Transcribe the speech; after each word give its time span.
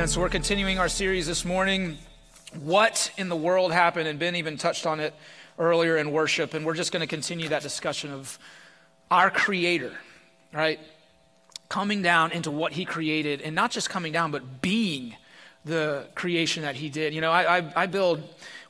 Amen. 0.00 0.08
So 0.08 0.22
we're 0.22 0.30
continuing 0.30 0.78
our 0.78 0.88
series 0.88 1.26
this 1.26 1.44
morning. 1.44 1.98
What 2.58 3.12
in 3.18 3.28
the 3.28 3.36
world 3.36 3.70
happened? 3.70 4.08
And 4.08 4.18
Ben 4.18 4.34
even 4.34 4.56
touched 4.56 4.86
on 4.86 4.98
it 4.98 5.12
earlier 5.58 5.98
in 5.98 6.10
worship. 6.10 6.54
And 6.54 6.64
we're 6.64 6.74
just 6.74 6.90
going 6.90 7.02
to 7.02 7.06
continue 7.06 7.50
that 7.50 7.60
discussion 7.60 8.10
of 8.10 8.38
our 9.10 9.30
Creator, 9.30 9.92
right? 10.54 10.80
Coming 11.68 12.00
down 12.00 12.32
into 12.32 12.50
what 12.50 12.72
He 12.72 12.86
created, 12.86 13.42
and 13.42 13.54
not 13.54 13.72
just 13.72 13.90
coming 13.90 14.10
down, 14.10 14.30
but 14.30 14.62
being 14.62 15.16
the 15.64 16.06
creation 16.14 16.62
that 16.62 16.76
He 16.76 16.88
did. 16.88 17.14
You 17.14 17.20
know, 17.20 17.30
I, 17.30 17.58
I, 17.58 17.72
I 17.76 17.86
build 17.86 18.22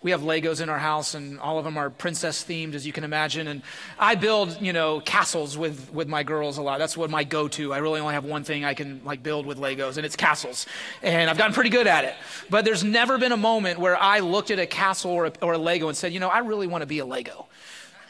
we 0.03 0.13
have 0.13 0.23
Legos 0.23 0.63
in 0.63 0.71
our 0.71 0.79
house, 0.79 1.15
and 1.15 1.39
all 1.41 1.59
of 1.59 1.65
them 1.65 1.77
are 1.77 1.91
princess 1.91 2.43
themed, 2.43 2.75
as 2.75 2.87
you 2.87 2.93
can 2.93 3.05
imagine. 3.05 3.49
And 3.49 3.61
I 3.99 4.15
build, 4.15 4.61
you 4.61 4.73
know, 4.73 5.01
castles 5.01 5.59
with 5.59 5.93
with 5.93 6.09
my 6.09 6.23
girls 6.23 6.57
a 6.57 6.63
lot. 6.63 6.79
That's 6.79 6.97
what 6.97 7.11
my 7.11 7.23
go-to. 7.23 7.75
I 7.75 7.79
really 7.79 8.01
only 8.01 8.15
have 8.15 8.25
one 8.25 8.43
thing 8.43 8.65
I 8.65 8.73
can 8.73 9.03
like 9.05 9.23
build 9.23 9.45
with 9.45 9.59
Legos, 9.59 9.99
and 9.99 10.07
it's 10.07 10.17
castles. 10.17 10.65
And 11.03 11.29
I've 11.29 11.37
gotten 11.37 11.53
pretty 11.53 11.71
good 11.71 11.87
at 11.87 12.05
it. 12.05 12.15
But 12.49 12.65
there's 12.65 12.83
never 12.83 13.19
been 13.19 13.33
a 13.33 13.37
moment 13.37 13.79
where 13.79 13.97
I 13.97 14.21
looked 14.21 14.51
at 14.51 14.59
a 14.59 14.67
castle 14.67 15.11
or 15.11 15.27
a, 15.27 15.33
or 15.43 15.53
a 15.53 15.59
Lego 15.59 15.89
and 15.89 15.97
said, 15.97 16.15
you 16.15 16.21
know, 16.21 16.29
I 16.29 16.39
really 16.39 16.67
want 16.67 16.81
to 16.81 16.87
be 16.87 17.01
a 17.01 17.05
Lego. 17.05 17.47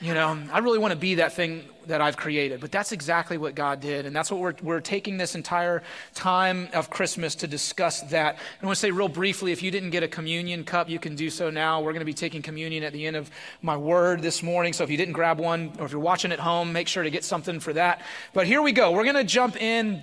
You 0.03 0.15
know, 0.15 0.39
I 0.51 0.61
really 0.61 0.79
want 0.79 0.93
to 0.93 0.99
be 0.99 1.17
that 1.17 1.35
thing 1.35 1.65
that 1.89 2.01
I've 2.01 2.17
created. 2.17 2.61
But 2.61 2.73
that's 2.73 2.93
exactly 2.93 3.37
what 3.37 3.55
God 3.55 3.81
did. 3.81 4.07
And 4.07 4.17
that's 4.17 4.31
what 4.31 4.41
we're, 4.41 4.55
we're 4.63 4.81
taking 4.81 5.19
this 5.19 5.35
entire 5.35 5.83
time 6.15 6.69
of 6.73 6.89
Christmas 6.89 7.35
to 7.37 7.47
discuss 7.47 8.01
that. 8.03 8.37
And 8.37 8.63
I 8.63 8.67
want 8.67 8.77
to 8.77 8.81
say 8.81 8.91
real 8.91 9.09
briefly 9.09 9.53
if 9.53 9.63
you 9.63 9.71
didn't 9.71 9.91
get 9.91 10.03
a 10.03 10.09
communion 10.09 10.65
cup, 10.65 10.89
you 10.89 10.99
can 10.99 11.17
do 11.17 11.29
so 11.29 11.51
now. 11.51 11.83
We're 11.83 11.93
going 11.93 12.01
to 12.01 12.07
be 12.07 12.15
taking 12.15 12.41
communion 12.41 12.83
at 12.83 12.95
the 12.95 13.07
end 13.07 13.17
of 13.17 13.31
my 13.61 13.77
word 13.77 14.23
this 14.23 14.43
morning. 14.43 14.73
So 14.73 14.85
if 14.85 14.91
you 14.91 14.97
didn't 14.97 15.13
grab 15.13 15.39
one, 15.39 15.73
or 15.79 15.85
if 15.85 15.93
you're 15.93 16.01
watching 16.01 16.33
at 16.33 16.41
home, 16.41 16.73
make 16.73 16.89
sure 16.89 17.03
to 17.03 17.11
get 17.11 17.23
something 17.23 17.61
for 17.61 17.75
that. 17.75 18.01
But 18.33 18.47
here 18.47 18.63
we 18.63 18.73
go. 18.73 18.93
We're 18.93 19.05
going 19.05 19.17
to 19.17 19.25
jump 19.25 19.61
in 19.61 20.03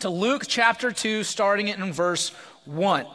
to 0.00 0.10
Luke 0.10 0.44
chapter 0.46 0.92
2, 0.92 1.24
starting 1.24 1.68
it 1.68 1.78
in 1.78 1.92
verse 1.92 2.30
1. 2.66 3.06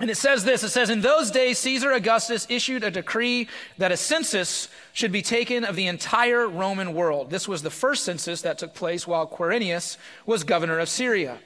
And 0.00 0.10
it 0.10 0.16
says 0.16 0.44
this 0.44 0.62
it 0.62 0.68
says, 0.68 0.90
In 0.90 1.00
those 1.00 1.30
days, 1.30 1.58
Caesar 1.58 1.92
Augustus 1.92 2.46
issued 2.48 2.84
a 2.84 2.90
decree 2.90 3.48
that 3.78 3.92
a 3.92 3.96
census 3.96 4.68
should 4.92 5.10
be 5.10 5.22
taken 5.22 5.64
of 5.64 5.76
the 5.76 5.86
entire 5.86 6.46
Roman 6.46 6.94
world. 6.94 7.30
This 7.30 7.48
was 7.48 7.62
the 7.62 7.70
first 7.70 8.04
census 8.04 8.42
that 8.42 8.58
took 8.58 8.74
place 8.74 9.06
while 9.06 9.26
Quirinius 9.26 9.96
was 10.24 10.44
governor 10.44 10.78
of 10.78 10.88
Syria. 10.88 11.38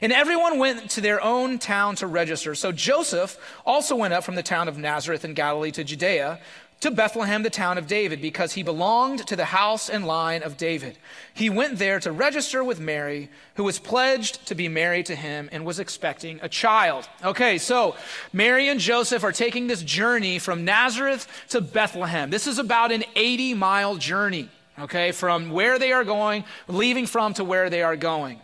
And 0.00 0.12
everyone 0.12 0.58
went 0.58 0.90
to 0.92 1.00
their 1.02 1.22
own 1.22 1.58
town 1.58 1.94
to 1.96 2.06
register. 2.06 2.54
So 2.54 2.72
Joseph 2.72 3.38
also 3.66 3.94
went 3.94 4.14
up 4.14 4.24
from 4.24 4.34
the 4.34 4.42
town 4.42 4.66
of 4.66 4.78
Nazareth 4.78 5.24
in 5.24 5.34
Galilee 5.34 5.70
to 5.72 5.84
Judea 5.84 6.40
to 6.80 6.90
Bethlehem, 6.90 7.42
the 7.42 7.50
town 7.50 7.76
of 7.76 7.86
David, 7.86 8.22
because 8.22 8.54
he 8.54 8.62
belonged 8.62 9.26
to 9.26 9.36
the 9.36 9.44
house 9.44 9.90
and 9.90 10.06
line 10.06 10.42
of 10.42 10.56
David. 10.56 10.96
He 11.34 11.50
went 11.50 11.78
there 11.78 12.00
to 12.00 12.10
register 12.10 12.64
with 12.64 12.80
Mary, 12.80 13.28
who 13.56 13.64
was 13.64 13.78
pledged 13.78 14.46
to 14.46 14.54
be 14.54 14.66
married 14.66 15.04
to 15.06 15.14
him 15.14 15.50
and 15.52 15.66
was 15.66 15.78
expecting 15.78 16.40
a 16.42 16.48
child. 16.48 17.06
Okay, 17.22 17.58
so 17.58 17.96
Mary 18.32 18.68
and 18.68 18.80
Joseph 18.80 19.22
are 19.24 19.32
taking 19.32 19.66
this 19.66 19.82
journey 19.82 20.38
from 20.38 20.64
Nazareth 20.64 21.28
to 21.50 21.60
Bethlehem. 21.60 22.30
This 22.30 22.46
is 22.46 22.58
about 22.58 22.92
an 22.92 23.04
80 23.14 23.54
mile 23.54 23.96
journey, 23.96 24.48
okay, 24.78 25.12
from 25.12 25.50
where 25.50 25.78
they 25.78 25.92
are 25.92 26.04
going, 26.04 26.44
leaving 26.66 27.06
from 27.06 27.34
to 27.34 27.44
where 27.44 27.68
they 27.68 27.82
are 27.82 27.96
going. 27.96 28.40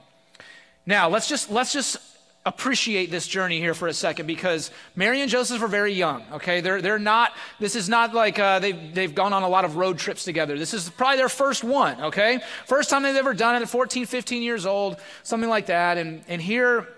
Now, 0.84 1.08
let's 1.08 1.26
just, 1.28 1.50
let's 1.50 1.72
just 1.72 1.96
appreciate 2.46 3.10
this 3.10 3.26
journey 3.26 3.58
here 3.58 3.74
for 3.74 3.88
a 3.88 3.92
second 3.92 4.26
because 4.26 4.70
Mary 4.94 5.20
and 5.20 5.28
Joseph 5.28 5.60
are 5.60 5.68
very 5.68 5.92
young, 5.92 6.24
okay? 6.32 6.60
They're, 6.60 6.80
they're 6.80 6.98
not, 6.98 7.32
this 7.58 7.74
is 7.74 7.88
not 7.88 8.14
like 8.14 8.38
uh, 8.38 8.60
they've, 8.60 8.94
they've 8.94 9.14
gone 9.14 9.32
on 9.32 9.42
a 9.42 9.48
lot 9.48 9.64
of 9.64 9.76
road 9.76 9.98
trips 9.98 10.24
together. 10.24 10.56
This 10.56 10.72
is 10.72 10.88
probably 10.88 11.18
their 11.18 11.28
first 11.28 11.64
one, 11.64 12.00
okay? 12.00 12.40
First 12.66 12.88
time 12.88 13.02
they've 13.02 13.16
ever 13.16 13.34
done 13.34 13.56
it 13.56 13.62
at 13.62 13.68
14, 13.68 14.06
15 14.06 14.42
years 14.42 14.64
old, 14.64 14.96
something 15.24 15.50
like 15.50 15.66
that. 15.66 15.98
And, 15.98 16.22
and 16.28 16.40
here, 16.40 16.88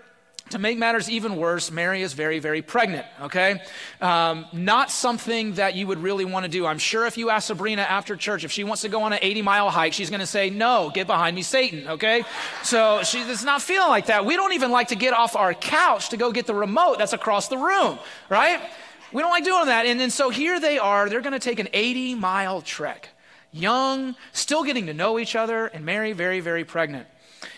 to 0.51 0.59
make 0.59 0.77
matters 0.77 1.09
even 1.09 1.35
worse, 1.35 1.71
Mary 1.71 2.01
is 2.01 2.13
very, 2.13 2.39
very 2.39 2.61
pregnant, 2.61 3.05
okay? 3.21 3.61
Um, 4.01 4.45
not 4.53 4.91
something 4.91 5.53
that 5.53 5.75
you 5.75 5.87
would 5.87 5.99
really 5.99 6.25
want 6.25 6.45
to 6.45 6.51
do. 6.51 6.65
I'm 6.65 6.79
sure 6.79 7.05
if 7.05 7.17
you 7.17 7.29
ask 7.29 7.47
Sabrina 7.47 7.83
after 7.83 8.15
church 8.15 8.43
if 8.43 8.51
she 8.51 8.63
wants 8.63 8.81
to 8.81 8.89
go 8.89 9.03
on 9.03 9.13
an 9.13 9.19
80 9.21 9.41
mile 9.41 9.69
hike, 9.69 9.93
she's 9.93 10.09
going 10.09 10.19
to 10.21 10.25
say, 10.25 10.49
No, 10.49 10.91
get 10.93 11.07
behind 11.07 11.35
me, 11.35 11.41
Satan, 11.41 11.87
okay? 11.87 12.23
So 12.63 13.03
she's 13.03 13.43
not 13.43 13.61
feeling 13.61 13.89
like 13.89 14.07
that. 14.07 14.25
We 14.25 14.35
don't 14.35 14.53
even 14.53 14.71
like 14.71 14.89
to 14.89 14.95
get 14.95 15.13
off 15.13 15.35
our 15.35 15.53
couch 15.53 16.09
to 16.09 16.17
go 16.17 16.31
get 16.31 16.47
the 16.47 16.55
remote 16.55 16.97
that's 16.97 17.13
across 17.13 17.47
the 17.47 17.57
room, 17.57 17.99
right? 18.29 18.59
We 19.11 19.21
don't 19.21 19.31
like 19.31 19.43
doing 19.43 19.65
that. 19.67 19.85
And 19.85 19.99
then 19.99 20.09
so 20.09 20.29
here 20.29 20.59
they 20.59 20.77
are, 20.77 21.09
they're 21.09 21.21
going 21.21 21.33
to 21.33 21.39
take 21.39 21.59
an 21.59 21.69
80 21.73 22.15
mile 22.15 22.61
trek. 22.61 23.09
Young, 23.51 24.15
still 24.31 24.63
getting 24.63 24.85
to 24.87 24.93
know 24.93 25.17
each 25.17 25.35
other, 25.35 25.67
and 25.67 25.83
Mary, 25.83 26.13
very, 26.13 26.39
very 26.39 26.63
pregnant. 26.63 27.07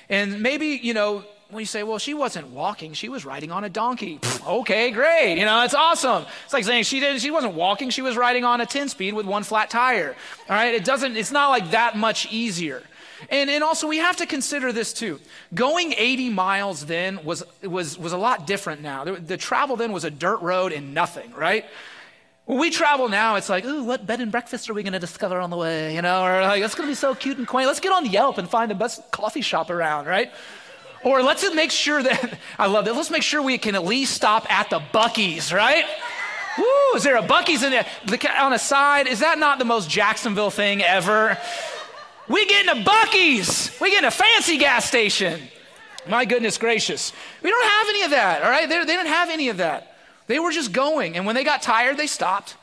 And 0.07 0.41
maybe, 0.41 0.67
you 0.67 0.93
know, 0.93 1.25
well, 1.51 1.59
you 1.59 1.65
say, 1.65 1.83
well, 1.83 1.97
she 1.97 2.13
wasn't 2.13 2.47
walking, 2.47 2.93
she 2.93 3.09
was 3.09 3.25
riding 3.25 3.51
on 3.51 3.63
a 3.63 3.69
donkey. 3.69 4.19
okay, 4.47 4.91
great. 4.91 5.37
You 5.37 5.45
know, 5.45 5.63
it's 5.63 5.73
awesome. 5.73 6.25
It's 6.45 6.53
like 6.53 6.63
saying 6.63 6.83
she 6.83 6.99
didn't, 6.99 7.19
she 7.19 7.31
wasn't 7.31 7.53
walking, 7.53 7.89
she 7.89 8.01
was 8.01 8.15
riding 8.15 8.45
on 8.45 8.61
a 8.61 8.65
10 8.65 8.89
speed 8.89 9.13
with 9.13 9.25
one 9.25 9.43
flat 9.43 9.69
tire. 9.69 10.15
All 10.49 10.55
right, 10.55 10.73
it 10.73 10.85
doesn't, 10.85 11.17
it's 11.17 11.31
not 11.31 11.49
like 11.49 11.71
that 11.71 11.97
much 11.97 12.31
easier. 12.31 12.83
And, 13.29 13.49
and 13.49 13.63
also, 13.63 13.87
we 13.87 13.97
have 13.97 14.17
to 14.17 14.25
consider 14.25 14.71
this 14.71 14.93
too. 14.93 15.19
Going 15.53 15.93
80 15.95 16.29
miles 16.29 16.85
then 16.85 17.23
was, 17.23 17.43
was, 17.61 17.97
was 17.97 18.13
a 18.13 18.17
lot 18.17 18.47
different 18.47 18.81
now. 18.81 19.03
The, 19.03 19.13
the 19.13 19.37
travel 19.37 19.75
then 19.75 19.91
was 19.91 20.03
a 20.03 20.11
dirt 20.11 20.41
road 20.41 20.71
and 20.71 20.93
nothing, 20.93 21.31
right? 21.33 21.65
When 22.45 22.59
we 22.59 22.71
travel 22.71 23.07
now, 23.07 23.35
it's 23.35 23.49
like, 23.49 23.63
ooh, 23.65 23.83
what 23.83 24.07
bed 24.07 24.19
and 24.19 24.31
breakfast 24.31 24.69
are 24.69 24.73
we 24.73 24.83
going 24.83 24.93
to 24.93 24.99
discover 24.99 25.39
on 25.39 25.51
the 25.51 25.57
way? 25.57 25.95
You 25.95 26.01
know, 26.01 26.23
or 26.25 26.41
like, 26.41 26.61
that's 26.61 26.75
going 26.75 26.87
to 26.87 26.91
be 26.91 26.95
so 26.95 27.13
cute 27.13 27.37
and 27.37 27.47
quaint. 27.47 27.67
Let's 27.67 27.79
get 27.79 27.91
on 27.91 28.05
Yelp 28.05 28.37
and 28.39 28.49
find 28.49 28.71
the 28.71 28.75
best 28.75 29.11
coffee 29.11 29.41
shop 29.41 29.69
around, 29.69 30.07
right? 30.07 30.31
Or 31.03 31.23
let's 31.23 31.43
make 31.53 31.71
sure 31.71 32.01
that, 32.03 32.37
I 32.59 32.67
love 32.67 32.85
that, 32.85 32.95
let's 32.95 33.09
make 33.09 33.23
sure 33.23 33.41
we 33.41 33.57
can 33.57 33.75
at 33.75 33.83
least 33.83 34.13
stop 34.13 34.51
at 34.51 34.69
the 34.69 34.79
Buc-ee's, 34.79 35.51
right? 35.51 35.85
Woo, 36.57 36.95
is 36.95 37.03
there 37.03 37.17
a 37.17 37.23
Buc-ee's 37.23 37.63
in 37.63 37.71
there? 37.71 37.85
The, 38.05 38.41
on 38.41 38.53
a 38.53 38.59
side, 38.59 39.07
is 39.07 39.19
that 39.19 39.39
not 39.39 39.57
the 39.59 39.65
most 39.65 39.89
Jacksonville 39.89 40.51
thing 40.51 40.81
ever? 40.81 41.37
We 42.27 42.45
get 42.45 42.67
in 42.67 42.81
a 42.81 42.83
Buc-ee's. 42.83 43.77
We 43.79 43.91
get 43.91 43.99
in 43.99 44.07
a 44.07 44.11
fancy 44.11 44.57
gas 44.57 44.85
station. 44.85 45.41
My 46.07 46.25
goodness 46.25 46.57
gracious. 46.57 47.13
We 47.41 47.49
don't 47.49 47.69
have 47.69 47.89
any 47.89 48.03
of 48.03 48.11
that, 48.11 48.43
all 48.43 48.49
right? 48.49 48.67
They, 48.67 48.79
they 48.79 48.85
didn't 48.85 49.07
have 49.07 49.29
any 49.29 49.49
of 49.49 49.57
that. 49.57 49.95
They 50.27 50.39
were 50.39 50.51
just 50.51 50.71
going. 50.71 51.15
And 51.15 51.25
when 51.25 51.35
they 51.35 51.43
got 51.43 51.61
tired, 51.61 51.97
they 51.97 52.07
stopped. 52.07 52.55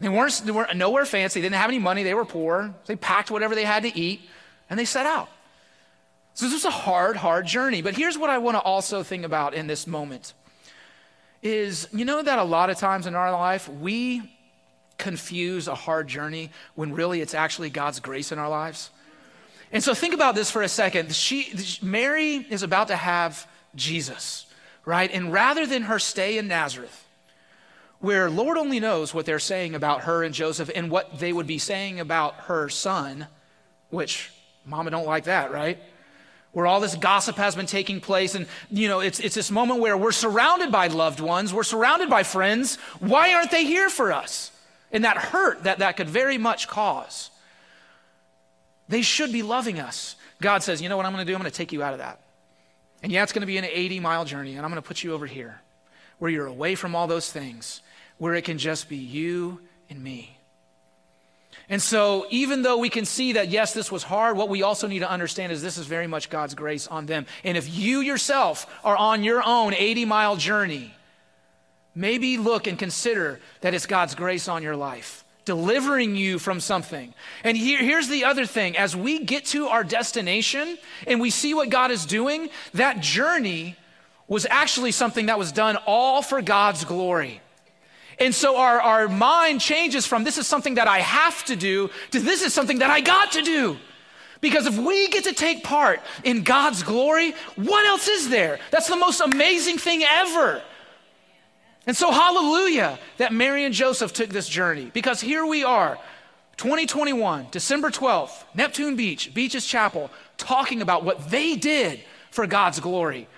They 0.00 0.08
weren't, 0.08 0.42
they 0.44 0.52
weren't 0.52 0.76
nowhere 0.76 1.04
fancy. 1.04 1.40
They 1.40 1.46
didn't 1.46 1.60
have 1.60 1.70
any 1.70 1.78
money. 1.78 2.02
They 2.02 2.14
were 2.14 2.24
poor. 2.24 2.74
They 2.86 2.96
packed 2.96 3.30
whatever 3.30 3.54
they 3.54 3.64
had 3.64 3.84
to 3.84 3.96
eat 3.96 4.22
and 4.68 4.78
they 4.78 4.84
set 4.84 5.06
out. 5.06 5.28
So 6.34 6.46
this 6.46 6.54
was 6.54 6.64
a 6.64 6.70
hard, 6.70 7.16
hard 7.16 7.46
journey. 7.46 7.82
But 7.82 7.94
here's 7.94 8.16
what 8.16 8.30
I 8.30 8.38
want 8.38 8.56
to 8.56 8.60
also 8.60 9.02
think 9.02 9.24
about 9.24 9.54
in 9.54 9.66
this 9.66 9.86
moment 9.86 10.34
is 11.42 11.88
you 11.92 12.04
know 12.04 12.22
that 12.22 12.38
a 12.38 12.44
lot 12.44 12.70
of 12.70 12.76
times 12.76 13.06
in 13.06 13.14
our 13.14 13.32
life 13.32 13.68
we 13.68 14.22
confuse 14.96 15.66
a 15.66 15.74
hard 15.74 16.06
journey 16.06 16.50
when 16.76 16.92
really 16.92 17.20
it's 17.20 17.34
actually 17.34 17.68
God's 17.68 17.98
grace 17.98 18.30
in 18.30 18.38
our 18.38 18.48
lives. 18.48 18.90
And 19.72 19.82
so 19.82 19.94
think 19.94 20.14
about 20.14 20.34
this 20.34 20.50
for 20.50 20.62
a 20.62 20.68
second. 20.68 21.14
She, 21.14 21.52
Mary 21.82 22.36
is 22.36 22.62
about 22.62 22.88
to 22.88 22.96
have 22.96 23.48
Jesus, 23.74 24.46
right? 24.84 25.10
And 25.10 25.32
rather 25.32 25.66
than 25.66 25.82
her 25.82 25.98
stay 25.98 26.38
in 26.38 26.46
Nazareth, 26.46 27.06
where 27.98 28.28
Lord 28.28 28.58
only 28.58 28.80
knows 28.80 29.14
what 29.14 29.26
they're 29.26 29.38
saying 29.38 29.74
about 29.74 30.02
her 30.02 30.22
and 30.22 30.34
Joseph 30.34 30.70
and 30.74 30.90
what 30.90 31.18
they 31.18 31.32
would 31.32 31.46
be 31.46 31.58
saying 31.58 32.00
about 32.00 32.34
her 32.34 32.68
son, 32.68 33.26
which 33.90 34.30
mama 34.66 34.90
don't 34.90 35.06
like 35.06 35.24
that, 35.24 35.50
right? 35.50 35.78
Where 36.52 36.66
all 36.66 36.80
this 36.80 36.94
gossip 36.94 37.36
has 37.36 37.56
been 37.56 37.66
taking 37.66 38.00
place. 38.00 38.34
And, 38.34 38.46
you 38.70 38.88
know, 38.88 39.00
it's, 39.00 39.20
it's 39.20 39.34
this 39.34 39.50
moment 39.50 39.80
where 39.80 39.96
we're 39.96 40.12
surrounded 40.12 40.70
by 40.70 40.86
loved 40.88 41.20
ones, 41.20 41.52
we're 41.52 41.62
surrounded 41.62 42.08
by 42.08 42.22
friends. 42.22 42.76
Why 43.00 43.34
aren't 43.34 43.50
they 43.50 43.64
here 43.64 43.90
for 43.90 44.12
us? 44.12 44.50
And 44.90 45.04
that 45.04 45.16
hurt 45.16 45.64
that 45.64 45.78
that 45.78 45.96
could 45.96 46.08
very 46.08 46.38
much 46.38 46.68
cause. 46.68 47.30
They 48.88 49.02
should 49.02 49.32
be 49.32 49.42
loving 49.42 49.80
us. 49.80 50.16
God 50.42 50.62
says, 50.62 50.82
you 50.82 50.88
know 50.88 50.96
what 50.96 51.06
I'm 51.06 51.12
going 51.12 51.24
to 51.24 51.30
do? 51.30 51.34
I'm 51.34 51.40
going 51.40 51.50
to 51.50 51.56
take 51.56 51.72
you 51.72 51.82
out 51.82 51.94
of 51.94 52.00
that. 52.00 52.20
And 53.02 53.10
yeah, 53.10 53.22
it's 53.22 53.32
going 53.32 53.40
to 53.40 53.46
be 53.46 53.56
an 53.56 53.64
80 53.64 54.00
mile 54.00 54.24
journey, 54.24 54.56
and 54.56 54.64
I'm 54.64 54.70
going 54.70 54.82
to 54.82 54.86
put 54.86 55.02
you 55.02 55.14
over 55.14 55.26
here 55.26 55.60
where 56.18 56.30
you're 56.30 56.46
away 56.46 56.74
from 56.74 56.94
all 56.94 57.06
those 57.08 57.32
things, 57.32 57.80
where 58.18 58.34
it 58.34 58.44
can 58.44 58.58
just 58.58 58.88
be 58.88 58.96
you 58.96 59.60
and 59.90 60.02
me. 60.02 60.36
And 61.68 61.80
so, 61.80 62.26
even 62.30 62.62
though 62.62 62.78
we 62.78 62.90
can 62.90 63.04
see 63.04 63.32
that, 63.32 63.48
yes, 63.48 63.72
this 63.72 63.90
was 63.90 64.02
hard, 64.02 64.36
what 64.36 64.48
we 64.48 64.62
also 64.62 64.86
need 64.86 65.00
to 65.00 65.10
understand 65.10 65.52
is 65.52 65.62
this 65.62 65.78
is 65.78 65.86
very 65.86 66.06
much 66.06 66.28
God's 66.28 66.54
grace 66.54 66.86
on 66.86 67.06
them. 67.06 67.26
And 67.44 67.56
if 67.56 67.72
you 67.74 68.00
yourself 68.00 68.66
are 68.84 68.96
on 68.96 69.22
your 69.22 69.42
own 69.44 69.74
80 69.74 70.04
mile 70.04 70.36
journey, 70.36 70.94
maybe 71.94 72.38
look 72.38 72.66
and 72.66 72.78
consider 72.78 73.40
that 73.60 73.74
it's 73.74 73.86
God's 73.86 74.14
grace 74.14 74.48
on 74.48 74.62
your 74.62 74.76
life, 74.76 75.24
delivering 75.44 76.16
you 76.16 76.38
from 76.38 76.60
something. 76.60 77.14
And 77.44 77.56
here, 77.56 77.78
here's 77.78 78.08
the 78.08 78.24
other 78.24 78.46
thing 78.46 78.76
as 78.76 78.96
we 78.96 79.24
get 79.24 79.46
to 79.46 79.68
our 79.68 79.84
destination 79.84 80.78
and 81.06 81.20
we 81.20 81.30
see 81.30 81.54
what 81.54 81.70
God 81.70 81.90
is 81.90 82.06
doing, 82.06 82.50
that 82.74 83.00
journey 83.00 83.76
was 84.28 84.46
actually 84.48 84.92
something 84.92 85.26
that 85.26 85.38
was 85.38 85.52
done 85.52 85.76
all 85.86 86.22
for 86.22 86.40
God's 86.40 86.84
glory. 86.84 87.40
And 88.18 88.34
so 88.34 88.56
our, 88.56 88.80
our 88.80 89.08
mind 89.08 89.60
changes 89.60 90.06
from 90.06 90.24
this 90.24 90.38
is 90.38 90.46
something 90.46 90.74
that 90.74 90.88
I 90.88 90.98
have 90.98 91.44
to 91.46 91.56
do 91.56 91.90
to 92.10 92.20
this 92.20 92.42
is 92.42 92.52
something 92.52 92.78
that 92.78 92.90
I 92.90 93.00
got 93.00 93.32
to 93.32 93.42
do. 93.42 93.76
Because 94.40 94.66
if 94.66 94.76
we 94.76 95.08
get 95.08 95.24
to 95.24 95.32
take 95.32 95.62
part 95.62 96.00
in 96.24 96.42
God's 96.42 96.82
glory, 96.82 97.32
what 97.54 97.86
else 97.86 98.08
is 98.08 98.28
there? 98.28 98.58
That's 98.70 98.88
the 98.88 98.96
most 98.96 99.20
amazing 99.20 99.78
thing 99.78 100.02
ever. 100.02 100.62
And 101.86 101.96
so, 101.96 102.10
hallelujah 102.10 102.98
that 103.16 103.32
Mary 103.32 103.64
and 103.64 103.74
Joseph 103.74 104.12
took 104.12 104.30
this 104.30 104.48
journey 104.48 104.90
because 104.92 105.20
here 105.20 105.46
we 105.46 105.64
are, 105.64 105.98
2021, 106.56 107.48
December 107.50 107.90
12th, 107.90 108.44
Neptune 108.54 108.94
Beach, 108.94 109.32
Beaches 109.32 109.66
Chapel, 109.66 110.10
talking 110.36 110.82
about 110.82 111.04
what 111.04 111.30
they 111.30 111.56
did 111.56 112.00
for 112.30 112.46
God's 112.46 112.78
glory. 112.78 113.28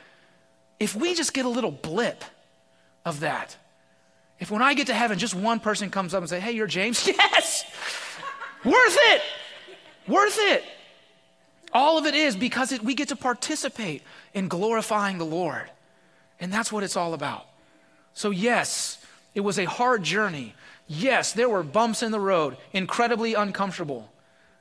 If 0.79 0.95
we 0.95 1.15
just 1.15 1.33
get 1.33 1.45
a 1.45 1.49
little 1.49 1.71
blip 1.71 2.25
of 3.05 3.21
that, 3.21 3.57
if 4.41 4.51
when 4.51 4.63
I 4.63 4.75
get 4.75 4.89
to 4.89 4.95
heaven, 4.95 5.19
just 5.19 5.35
one 5.35 5.61
person 5.61 5.91
comes 5.91 6.15
up 6.15 6.21
and 6.21 6.29
say, 6.29 6.41
"Hey, 6.41 6.53
you're 6.53 6.67
James," 6.67 7.07
yes, 7.07 7.65
worth 8.65 8.75
it, 8.75 9.23
worth 10.09 10.39
it. 10.39 10.65
All 11.73 11.99
of 11.99 12.07
it 12.07 12.15
is 12.15 12.37
because 12.37 12.73
it, 12.73 12.83
we 12.83 12.95
get 12.95 13.09
to 13.09 13.17
participate 13.17 14.03
in 14.33 14.49
glorifying 14.49 15.19
the 15.19 15.25
Lord, 15.25 15.71
and 16.41 16.53
that's 16.53 16.71
what 16.71 16.85
it's 16.85 16.97
all 16.97 17.15
about. 17.15 17.47
So 18.13 18.31
yes, 18.31 19.05
it 19.35 19.41
was 19.41 19.59
a 19.59 19.65
hard 19.65 20.03
journey. 20.03 20.55
Yes, 20.87 21.33
there 21.33 21.49
were 21.49 21.63
bumps 21.63 22.03
in 22.03 22.13
the 22.13 22.21
road, 22.21 22.57
incredibly 22.73 23.35
uncomfortable. 23.35 24.11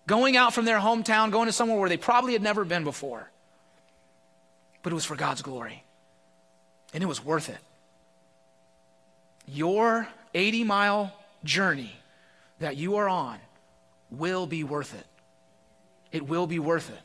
Going 0.08 0.36
out 0.36 0.54
from 0.54 0.66
their 0.66 0.80
hometown, 0.80 1.32
going 1.32 1.46
to 1.48 1.54
somewhere 1.54 1.80
where 1.80 1.90
they 1.90 1.98
probably 1.98 2.34
had 2.34 2.42
never 2.42 2.66
been 2.66 2.84
before. 2.84 3.30
But 4.82 4.92
it 4.92 4.96
was 4.96 5.06
for 5.06 5.16
God's 5.16 5.42
glory, 5.42 5.84
and 6.94 7.04
it 7.04 7.08
was 7.08 7.24
worth 7.24 7.50
it. 7.50 7.60
Your 9.46 10.08
80 10.34 10.64
mile 10.64 11.14
journey 11.44 11.96
that 12.60 12.78
you 12.78 12.96
are 12.96 13.10
on 13.10 13.40
will 14.10 14.48
be 14.48 14.64
worth 14.64 14.94
it. 14.94 15.06
It 16.12 16.28
will 16.28 16.48
be 16.48 16.60
worth 16.60 16.90
it 16.90 17.02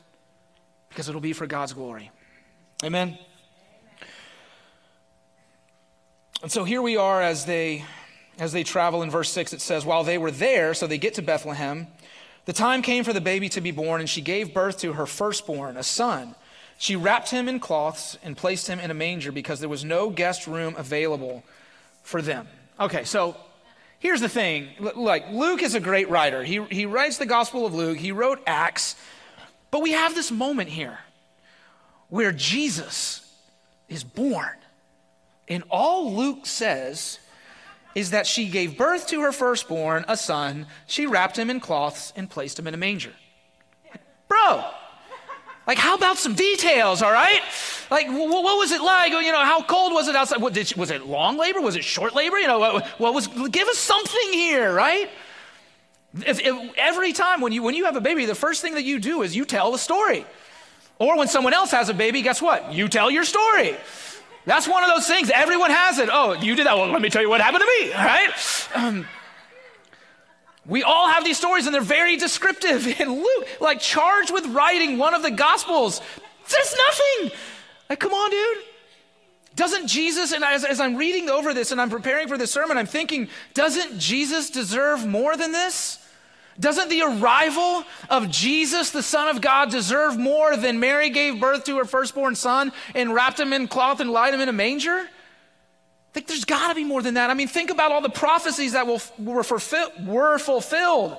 because 0.88 1.08
it'll 1.08 1.20
be 1.20 1.32
for 1.32 1.46
God's 1.46 1.72
glory. 1.72 2.10
Amen. 2.84 3.18
And 6.42 6.52
so 6.52 6.64
here 6.64 6.82
we 6.82 6.96
are 6.96 7.20
as 7.20 7.44
they 7.44 7.84
as 8.38 8.52
they 8.52 8.62
travel 8.62 9.02
in 9.02 9.10
verse 9.10 9.30
6 9.32 9.52
it 9.52 9.60
says 9.60 9.84
while 9.84 10.04
they 10.04 10.16
were 10.16 10.30
there 10.30 10.72
so 10.72 10.86
they 10.86 10.98
get 10.98 11.14
to 11.14 11.22
Bethlehem 11.22 11.88
the 12.44 12.52
time 12.52 12.82
came 12.82 13.02
for 13.02 13.12
the 13.12 13.20
baby 13.20 13.48
to 13.48 13.60
be 13.60 13.72
born 13.72 14.00
and 14.00 14.08
she 14.08 14.20
gave 14.20 14.54
birth 14.54 14.78
to 14.78 14.92
her 14.92 15.06
firstborn 15.06 15.76
a 15.76 15.82
son 15.82 16.36
she 16.78 16.94
wrapped 16.94 17.30
him 17.30 17.48
in 17.48 17.58
cloths 17.58 18.16
and 18.22 18.36
placed 18.36 18.68
him 18.68 18.78
in 18.78 18.92
a 18.92 18.94
manger 18.94 19.32
because 19.32 19.58
there 19.58 19.68
was 19.68 19.84
no 19.84 20.10
guest 20.10 20.46
room 20.46 20.76
available 20.78 21.42
for 22.08 22.22
them. 22.22 22.48
Okay, 22.80 23.04
so 23.04 23.36
here's 23.98 24.22
the 24.22 24.30
thing. 24.30 24.68
Like, 24.96 25.30
Luke 25.30 25.62
is 25.62 25.74
a 25.74 25.80
great 25.80 26.08
writer. 26.08 26.42
He, 26.42 26.64
he 26.70 26.86
writes 26.86 27.18
the 27.18 27.26
Gospel 27.26 27.66
of 27.66 27.74
Luke, 27.74 27.98
he 27.98 28.12
wrote 28.12 28.40
Acts, 28.46 28.96
but 29.70 29.82
we 29.82 29.92
have 29.92 30.14
this 30.14 30.30
moment 30.30 30.70
here 30.70 30.98
where 32.08 32.32
Jesus 32.32 33.30
is 33.90 34.04
born. 34.04 34.56
And 35.48 35.64
all 35.70 36.14
Luke 36.14 36.46
says 36.46 37.18
is 37.94 38.12
that 38.12 38.26
she 38.26 38.48
gave 38.48 38.78
birth 38.78 39.06
to 39.08 39.20
her 39.20 39.32
firstborn, 39.32 40.06
a 40.08 40.16
son. 40.16 40.66
She 40.86 41.04
wrapped 41.04 41.38
him 41.38 41.50
in 41.50 41.60
cloths 41.60 42.14
and 42.16 42.30
placed 42.30 42.58
him 42.58 42.66
in 42.66 42.72
a 42.72 42.78
manger. 42.78 43.12
Bro, 44.28 44.64
like, 45.68 45.76
how 45.76 45.94
about 45.94 46.16
some 46.16 46.34
details, 46.34 47.02
all 47.02 47.12
right? 47.12 47.42
Like, 47.90 48.08
what, 48.08 48.42
what 48.42 48.56
was 48.56 48.72
it 48.72 48.80
like? 48.80 49.12
You 49.12 49.30
know, 49.30 49.44
how 49.44 49.62
cold 49.62 49.92
was 49.92 50.08
it 50.08 50.16
outside? 50.16 50.40
What, 50.40 50.54
did, 50.54 50.74
was 50.76 50.90
it 50.90 51.04
long 51.04 51.36
labor? 51.36 51.60
Was 51.60 51.76
it 51.76 51.84
short 51.84 52.14
labor? 52.14 52.38
You 52.38 52.46
know, 52.46 52.58
what, 52.58 52.86
what 52.98 53.12
was, 53.12 53.26
give 53.26 53.68
us 53.68 53.76
something 53.76 54.32
here, 54.32 54.72
right? 54.72 55.10
If, 56.26 56.40
if, 56.40 56.72
every 56.78 57.12
time 57.12 57.42
when 57.42 57.52
you, 57.52 57.62
when 57.62 57.74
you 57.74 57.84
have 57.84 57.96
a 57.96 58.00
baby, 58.00 58.24
the 58.24 58.34
first 58.34 58.62
thing 58.62 58.74
that 58.74 58.84
you 58.84 58.98
do 58.98 59.20
is 59.20 59.36
you 59.36 59.44
tell 59.44 59.70
the 59.70 59.78
story. 59.78 60.24
Or 60.98 61.18
when 61.18 61.28
someone 61.28 61.52
else 61.52 61.70
has 61.72 61.90
a 61.90 61.94
baby, 61.94 62.22
guess 62.22 62.40
what? 62.40 62.72
You 62.72 62.88
tell 62.88 63.10
your 63.10 63.24
story. 63.24 63.76
That's 64.46 64.66
one 64.66 64.82
of 64.82 64.88
those 64.88 65.06
things. 65.06 65.30
Everyone 65.30 65.70
has 65.70 65.98
it. 65.98 66.08
Oh, 66.10 66.32
you 66.32 66.54
did 66.54 66.66
that. 66.66 66.78
Well, 66.78 66.88
let 66.88 67.02
me 67.02 67.10
tell 67.10 67.20
you 67.20 67.28
what 67.28 67.42
happened 67.42 67.62
to 67.62 67.84
me, 67.84 67.92
all 67.92 68.04
right? 68.04 68.30
Um, 68.74 69.06
we 70.68 70.82
all 70.82 71.08
have 71.08 71.24
these 71.24 71.38
stories 71.38 71.66
and 71.66 71.74
they're 71.74 71.80
very 71.80 72.16
descriptive. 72.16 72.86
And 73.00 73.12
Luke, 73.12 73.48
like 73.60 73.80
charged 73.80 74.32
with 74.32 74.46
writing 74.46 74.98
one 74.98 75.14
of 75.14 75.22
the 75.22 75.30
gospels, 75.30 76.00
there's 76.50 76.76
nothing. 76.76 77.38
Like, 77.88 78.00
come 78.00 78.12
on, 78.12 78.30
dude. 78.30 78.58
Doesn't 79.54 79.88
Jesus, 79.88 80.32
and 80.32 80.44
as, 80.44 80.64
as 80.64 80.78
I'm 80.78 80.96
reading 80.96 81.28
over 81.30 81.52
this 81.52 81.72
and 81.72 81.80
I'm 81.80 81.90
preparing 81.90 82.28
for 82.28 82.38
this 82.38 82.50
sermon, 82.50 82.76
I'm 82.76 82.86
thinking, 82.86 83.28
doesn't 83.54 83.98
Jesus 83.98 84.50
deserve 84.50 85.06
more 85.06 85.36
than 85.36 85.52
this? 85.52 85.98
Doesn't 86.60 86.88
the 86.88 87.02
arrival 87.02 87.84
of 88.10 88.30
Jesus, 88.30 88.90
the 88.90 89.02
Son 89.02 89.28
of 89.28 89.40
God, 89.40 89.70
deserve 89.70 90.18
more 90.18 90.56
than 90.56 90.80
Mary 90.80 91.10
gave 91.10 91.40
birth 91.40 91.64
to 91.64 91.78
her 91.78 91.84
firstborn 91.84 92.34
son 92.34 92.72
and 92.94 93.14
wrapped 93.14 93.38
him 93.38 93.52
in 93.52 93.68
cloth 93.68 94.00
and 94.00 94.10
laid 94.10 94.34
him 94.34 94.40
in 94.40 94.48
a 94.48 94.52
manger? 94.52 95.08
Think 96.12 96.26
there's 96.26 96.44
got 96.44 96.68
to 96.68 96.74
be 96.74 96.84
more 96.84 97.02
than 97.02 97.14
that. 97.14 97.30
I 97.30 97.34
mean, 97.34 97.48
think 97.48 97.70
about 97.70 97.92
all 97.92 98.00
the 98.00 98.08
prophecies 98.08 98.72
that 98.72 98.86
were, 98.86 99.42
fulfill, 99.42 99.90
were 100.04 100.38
fulfilled. 100.38 101.18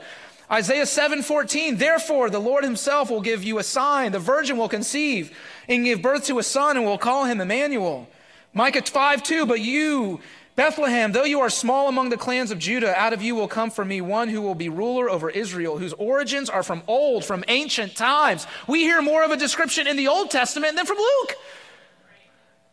Isaiah 0.51 0.85
7:14, 0.85 1.77
therefore 1.77 2.31
the 2.31 2.39
Lord 2.39 2.63
himself 2.63 3.11
will 3.11 3.21
give 3.21 3.43
you 3.43 3.59
a 3.59 3.63
sign. 3.63 4.11
The 4.11 4.19
virgin 4.19 4.57
will 4.57 4.67
conceive 4.67 5.31
and 5.67 5.85
give 5.85 6.01
birth 6.01 6.25
to 6.25 6.39
a 6.39 6.43
son 6.43 6.75
and 6.75 6.85
will 6.85 6.97
call 6.97 7.25
him 7.25 7.39
Emmanuel. 7.39 8.07
Micah 8.51 8.81
5:2, 8.81 9.47
but 9.47 9.59
you, 9.59 10.19
Bethlehem, 10.55 11.11
though 11.11 11.23
you 11.23 11.39
are 11.39 11.51
small 11.51 11.87
among 11.87 12.09
the 12.09 12.17
clans 12.17 12.49
of 12.49 12.57
Judah, 12.57 12.99
out 12.99 13.13
of 13.13 13.21
you 13.21 13.35
will 13.35 13.47
come 13.47 13.69
for 13.69 13.85
me 13.85 14.01
one 14.01 14.27
who 14.27 14.41
will 14.41 14.55
be 14.55 14.69
ruler 14.69 15.07
over 15.07 15.29
Israel, 15.29 15.77
whose 15.77 15.93
origins 15.93 16.49
are 16.49 16.63
from 16.63 16.81
old, 16.87 17.23
from 17.23 17.43
ancient 17.47 17.95
times. 17.95 18.47
We 18.67 18.79
hear 18.79 19.03
more 19.03 19.23
of 19.23 19.29
a 19.29 19.37
description 19.37 19.85
in 19.85 19.97
the 19.97 20.07
Old 20.07 20.31
Testament 20.31 20.75
than 20.75 20.87
from 20.87 20.97
Luke. 20.97 21.35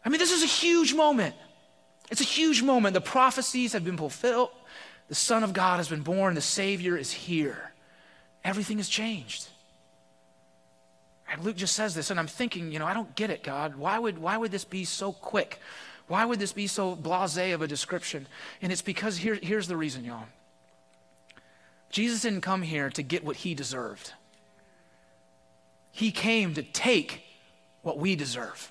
I 0.02 0.08
mean, 0.08 0.18
this 0.18 0.32
is 0.32 0.42
a 0.42 0.46
huge 0.46 0.94
moment. 0.94 1.34
It's 2.10 2.20
a 2.20 2.24
huge 2.24 2.62
moment. 2.62 2.94
The 2.94 3.00
prophecies 3.00 3.72
have 3.72 3.84
been 3.84 3.96
fulfilled. 3.96 4.50
The 5.08 5.14
Son 5.14 5.42
of 5.44 5.52
God 5.52 5.76
has 5.78 5.88
been 5.88 6.02
born. 6.02 6.34
The 6.34 6.40
Savior 6.40 6.96
is 6.96 7.12
here. 7.12 7.72
Everything 8.44 8.78
has 8.78 8.88
changed. 8.88 9.48
And 11.30 11.42
Luke 11.42 11.56
just 11.56 11.74
says 11.74 11.94
this, 11.94 12.10
and 12.10 12.20
I'm 12.20 12.28
thinking, 12.28 12.70
you 12.70 12.78
know, 12.78 12.86
I 12.86 12.94
don't 12.94 13.14
get 13.16 13.30
it, 13.30 13.42
God. 13.42 13.76
Why 13.76 13.98
would, 13.98 14.18
why 14.18 14.36
would 14.36 14.52
this 14.52 14.64
be 14.64 14.84
so 14.84 15.12
quick? 15.12 15.58
Why 16.06 16.24
would 16.24 16.38
this 16.38 16.52
be 16.52 16.68
so 16.68 16.94
blase 16.94 17.36
of 17.36 17.62
a 17.62 17.66
description? 17.66 18.28
And 18.62 18.70
it's 18.70 18.82
because 18.82 19.16
here, 19.16 19.38
here's 19.42 19.66
the 19.66 19.76
reason, 19.76 20.04
y'all. 20.04 20.26
Jesus 21.90 22.22
didn't 22.22 22.42
come 22.42 22.62
here 22.62 22.90
to 22.90 23.02
get 23.02 23.24
what 23.24 23.36
he 23.36 23.54
deserved, 23.54 24.12
he 25.90 26.12
came 26.12 26.54
to 26.54 26.62
take 26.62 27.22
what 27.82 27.98
we 27.98 28.16
deserve. 28.16 28.70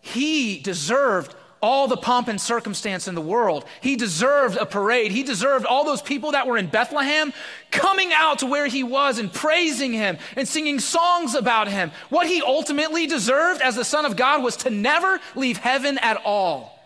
He 0.00 0.60
deserved 0.60 1.34
all 1.60 1.88
the 1.88 1.96
pomp 1.96 2.28
and 2.28 2.40
circumstance 2.40 3.08
in 3.08 3.14
the 3.14 3.20
world. 3.20 3.64
He 3.80 3.96
deserved 3.96 4.56
a 4.56 4.66
parade. 4.66 5.10
He 5.10 5.22
deserved 5.22 5.66
all 5.66 5.84
those 5.84 6.02
people 6.02 6.32
that 6.32 6.46
were 6.46 6.56
in 6.56 6.68
Bethlehem 6.68 7.32
coming 7.70 8.12
out 8.12 8.40
to 8.40 8.46
where 8.46 8.66
he 8.66 8.84
was 8.84 9.18
and 9.18 9.32
praising 9.32 9.92
him 9.92 10.18
and 10.36 10.46
singing 10.46 10.78
songs 10.78 11.34
about 11.34 11.68
him. 11.68 11.90
What 12.10 12.26
he 12.26 12.42
ultimately 12.42 13.06
deserved 13.06 13.60
as 13.60 13.74
the 13.74 13.84
Son 13.84 14.04
of 14.04 14.16
God 14.16 14.42
was 14.42 14.56
to 14.58 14.70
never 14.70 15.20
leave 15.34 15.58
heaven 15.58 15.98
at 15.98 16.20
all. 16.24 16.78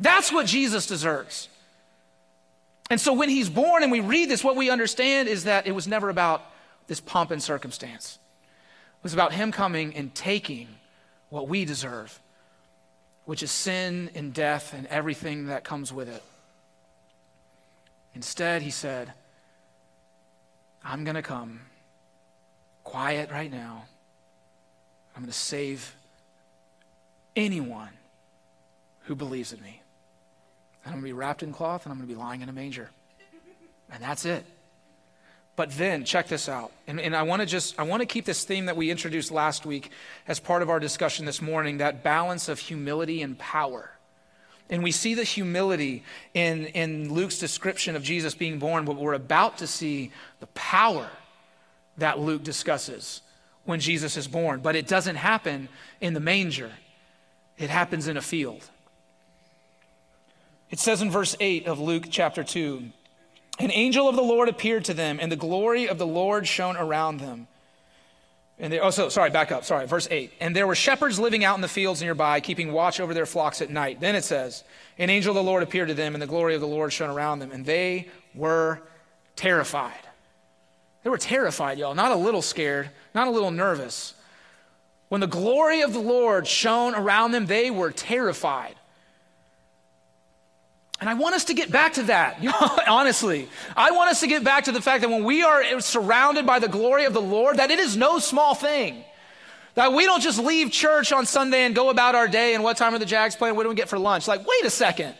That's 0.00 0.32
what 0.32 0.46
Jesus 0.46 0.86
deserves. 0.86 1.48
And 2.90 3.00
so 3.00 3.14
when 3.14 3.30
he's 3.30 3.48
born 3.48 3.82
and 3.82 3.90
we 3.90 4.00
read 4.00 4.28
this, 4.28 4.44
what 4.44 4.56
we 4.56 4.68
understand 4.68 5.28
is 5.28 5.44
that 5.44 5.66
it 5.66 5.72
was 5.72 5.88
never 5.88 6.10
about 6.10 6.42
this 6.86 7.00
pomp 7.00 7.30
and 7.30 7.42
circumstance. 7.42 8.18
It 8.98 9.04
was 9.04 9.14
about 9.14 9.32
him 9.32 9.52
coming 9.52 9.94
and 9.94 10.14
taking 10.14 10.68
what 11.30 11.48
we 11.48 11.64
deserve 11.64 12.20
which 13.24 13.42
is 13.42 13.50
sin 13.50 14.10
and 14.14 14.34
death 14.34 14.74
and 14.74 14.86
everything 14.88 15.46
that 15.46 15.64
comes 15.64 15.92
with 15.92 16.08
it. 16.08 16.22
Instead, 18.14 18.62
he 18.62 18.70
said, 18.70 19.12
I'm 20.84 21.04
going 21.04 21.16
to 21.16 21.22
come 21.22 21.60
quiet 22.84 23.30
right 23.30 23.50
now. 23.50 23.86
I'm 25.16 25.22
going 25.22 25.32
to 25.32 25.38
save 25.38 25.94
anyone 27.34 27.90
who 29.04 29.14
believes 29.14 29.52
in 29.52 29.62
me. 29.62 29.80
And 30.84 30.94
I'm 30.94 31.00
going 31.00 31.02
to 31.02 31.08
be 31.08 31.12
wrapped 31.12 31.42
in 31.42 31.52
cloth 31.52 31.86
and 31.86 31.92
I'm 31.92 31.98
going 31.98 32.08
to 32.08 32.14
be 32.14 32.20
lying 32.20 32.42
in 32.42 32.48
a 32.48 32.52
manger. 32.52 32.90
And 33.90 34.02
that's 34.02 34.24
it. 34.24 34.44
But 35.56 35.70
then, 35.70 36.04
check 36.04 36.26
this 36.26 36.48
out. 36.48 36.72
And, 36.88 37.00
and 37.00 37.14
I 37.14 37.22
want 37.22 37.40
to 37.40 37.46
just, 37.46 37.78
I 37.78 37.84
want 37.84 38.00
to 38.00 38.06
keep 38.06 38.24
this 38.24 38.44
theme 38.44 38.66
that 38.66 38.76
we 38.76 38.90
introduced 38.90 39.30
last 39.30 39.64
week 39.64 39.90
as 40.26 40.40
part 40.40 40.62
of 40.62 40.70
our 40.70 40.80
discussion 40.80 41.26
this 41.26 41.40
morning 41.40 41.78
that 41.78 42.02
balance 42.02 42.48
of 42.48 42.58
humility 42.58 43.22
and 43.22 43.38
power. 43.38 43.90
And 44.68 44.82
we 44.82 44.90
see 44.90 45.14
the 45.14 45.24
humility 45.24 46.02
in, 46.32 46.66
in 46.66 47.12
Luke's 47.12 47.38
description 47.38 47.94
of 47.94 48.02
Jesus 48.02 48.34
being 48.34 48.58
born, 48.58 48.84
but 48.84 48.96
we're 48.96 49.14
about 49.14 49.58
to 49.58 49.66
see 49.66 50.10
the 50.40 50.46
power 50.48 51.08
that 51.98 52.18
Luke 52.18 52.42
discusses 52.42 53.20
when 53.64 53.78
Jesus 53.78 54.16
is 54.16 54.26
born. 54.26 54.60
But 54.60 54.74
it 54.74 54.88
doesn't 54.88 55.16
happen 55.16 55.68
in 56.00 56.14
the 56.14 56.20
manger, 56.20 56.72
it 57.58 57.70
happens 57.70 58.08
in 58.08 58.16
a 58.16 58.22
field. 58.22 58.68
It 60.70 60.80
says 60.80 61.02
in 61.02 61.10
verse 61.10 61.36
8 61.38 61.66
of 61.66 61.78
Luke 61.78 62.06
chapter 62.10 62.42
2 62.42 62.82
an 63.58 63.70
angel 63.70 64.08
of 64.08 64.16
the 64.16 64.22
Lord 64.22 64.48
appeared 64.48 64.84
to 64.86 64.94
them, 64.94 65.18
and 65.20 65.30
the 65.30 65.36
glory 65.36 65.88
of 65.88 65.98
the 65.98 66.06
Lord 66.06 66.46
shone 66.46 66.76
around 66.76 67.18
them. 67.18 67.46
And 68.58 68.72
they, 68.72 68.78
oh, 68.78 68.90
so 68.90 69.08
sorry, 69.08 69.30
back 69.30 69.50
up. 69.50 69.64
Sorry, 69.64 69.86
verse 69.86 70.06
8. 70.10 70.32
And 70.40 70.54
there 70.54 70.66
were 70.66 70.76
shepherds 70.76 71.18
living 71.18 71.44
out 71.44 71.56
in 71.56 71.60
the 71.60 71.68
fields 71.68 72.00
nearby, 72.00 72.40
keeping 72.40 72.72
watch 72.72 73.00
over 73.00 73.12
their 73.12 73.26
flocks 73.26 73.60
at 73.60 73.70
night. 73.70 74.00
Then 74.00 74.14
it 74.14 74.22
says, 74.22 74.62
An 74.98 75.10
angel 75.10 75.30
of 75.30 75.34
the 75.34 75.42
Lord 75.42 75.62
appeared 75.62 75.88
to 75.88 75.94
them, 75.94 76.14
and 76.14 76.22
the 76.22 76.26
glory 76.26 76.54
of 76.54 76.60
the 76.60 76.66
Lord 76.66 76.92
shone 76.92 77.10
around 77.10 77.40
them, 77.40 77.50
and 77.50 77.66
they 77.66 78.08
were 78.34 78.80
terrified. 79.34 79.92
They 81.02 81.10
were 81.10 81.18
terrified, 81.18 81.78
y'all. 81.78 81.94
Not 81.94 82.12
a 82.12 82.16
little 82.16 82.42
scared, 82.42 82.90
not 83.14 83.28
a 83.28 83.30
little 83.30 83.50
nervous. 83.50 84.14
When 85.08 85.20
the 85.20 85.26
glory 85.26 85.82
of 85.82 85.92
the 85.92 85.98
Lord 85.98 86.46
shone 86.46 86.94
around 86.94 87.32
them, 87.32 87.46
they 87.46 87.70
were 87.70 87.90
terrified. 87.90 88.76
And 91.04 91.10
I 91.10 91.12
want 91.12 91.34
us 91.34 91.44
to 91.44 91.54
get 91.54 91.70
back 91.70 91.92
to 91.94 92.04
that, 92.04 92.38
honestly. 92.88 93.46
I 93.76 93.90
want 93.90 94.10
us 94.10 94.20
to 94.20 94.26
get 94.26 94.42
back 94.42 94.64
to 94.64 94.72
the 94.72 94.80
fact 94.80 95.02
that 95.02 95.10
when 95.10 95.22
we 95.22 95.42
are 95.42 95.78
surrounded 95.82 96.46
by 96.46 96.60
the 96.60 96.68
glory 96.68 97.04
of 97.04 97.12
the 97.12 97.20
Lord, 97.20 97.58
that 97.58 97.70
it 97.70 97.78
is 97.78 97.94
no 97.94 98.18
small 98.18 98.54
thing. 98.54 99.04
That 99.74 99.92
we 99.92 100.06
don't 100.06 100.22
just 100.22 100.38
leave 100.38 100.70
church 100.70 101.12
on 101.12 101.26
Sunday 101.26 101.66
and 101.66 101.74
go 101.74 101.90
about 101.90 102.14
our 102.14 102.26
day 102.26 102.54
and 102.54 102.64
what 102.64 102.78
time 102.78 102.94
are 102.94 102.98
the 102.98 103.04
Jags 103.04 103.36
playing? 103.36 103.54
What 103.54 103.64
do 103.64 103.68
we 103.68 103.74
get 103.74 103.90
for 103.90 103.98
lunch? 103.98 104.26
Like, 104.26 104.46
wait 104.46 104.64
a 104.64 104.70
second. 104.70 105.14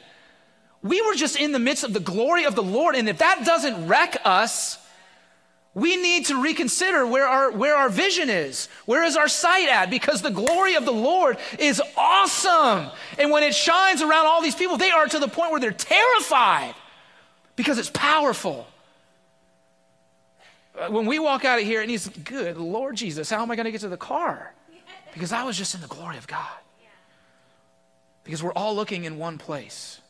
We 0.82 1.02
were 1.02 1.16
just 1.16 1.36
in 1.36 1.52
the 1.52 1.58
midst 1.58 1.84
of 1.84 1.92
the 1.92 2.00
glory 2.00 2.44
of 2.46 2.54
the 2.54 2.62
Lord, 2.62 2.94
and 2.94 3.06
if 3.06 3.18
that 3.18 3.44
doesn't 3.44 3.86
wreck 3.86 4.16
us, 4.24 4.78
we 5.74 5.96
need 5.96 6.26
to 6.26 6.40
reconsider 6.40 7.04
where 7.04 7.26
our, 7.26 7.50
where 7.50 7.76
our 7.76 7.88
vision 7.88 8.30
is. 8.30 8.68
Where 8.86 9.02
is 9.02 9.16
our 9.16 9.26
sight 9.26 9.68
at? 9.68 9.90
Because 9.90 10.22
the 10.22 10.30
glory 10.30 10.76
of 10.76 10.84
the 10.84 10.92
Lord 10.92 11.36
is 11.58 11.82
awesome. 11.96 12.90
And 13.18 13.30
when 13.32 13.42
it 13.42 13.54
shines 13.54 14.00
around 14.00 14.26
all 14.26 14.40
these 14.40 14.54
people, 14.54 14.76
they 14.76 14.92
are 14.92 15.06
to 15.06 15.18
the 15.18 15.26
point 15.26 15.50
where 15.50 15.60
they're 15.60 15.72
terrified 15.72 16.74
because 17.56 17.78
it's 17.78 17.90
powerful. 17.90 18.68
Uh, 20.78 20.88
when 20.90 21.06
we 21.06 21.18
walk 21.18 21.44
out 21.44 21.58
of 21.58 21.64
here 21.64 21.80
and 21.80 21.90
he's, 21.90 22.08
good 22.08 22.56
Lord 22.56 22.94
Jesus, 22.94 23.28
how 23.28 23.42
am 23.42 23.50
I 23.50 23.56
going 23.56 23.64
to 23.64 23.72
get 23.72 23.80
to 23.80 23.88
the 23.88 23.96
car? 23.96 24.54
Because 25.12 25.32
I 25.32 25.42
was 25.42 25.58
just 25.58 25.74
in 25.74 25.80
the 25.80 25.88
glory 25.88 26.18
of 26.18 26.28
God. 26.28 26.46
Because 28.22 28.42
we're 28.42 28.52
all 28.52 28.76
looking 28.76 29.04
in 29.04 29.18
one 29.18 29.38
place. 29.38 30.00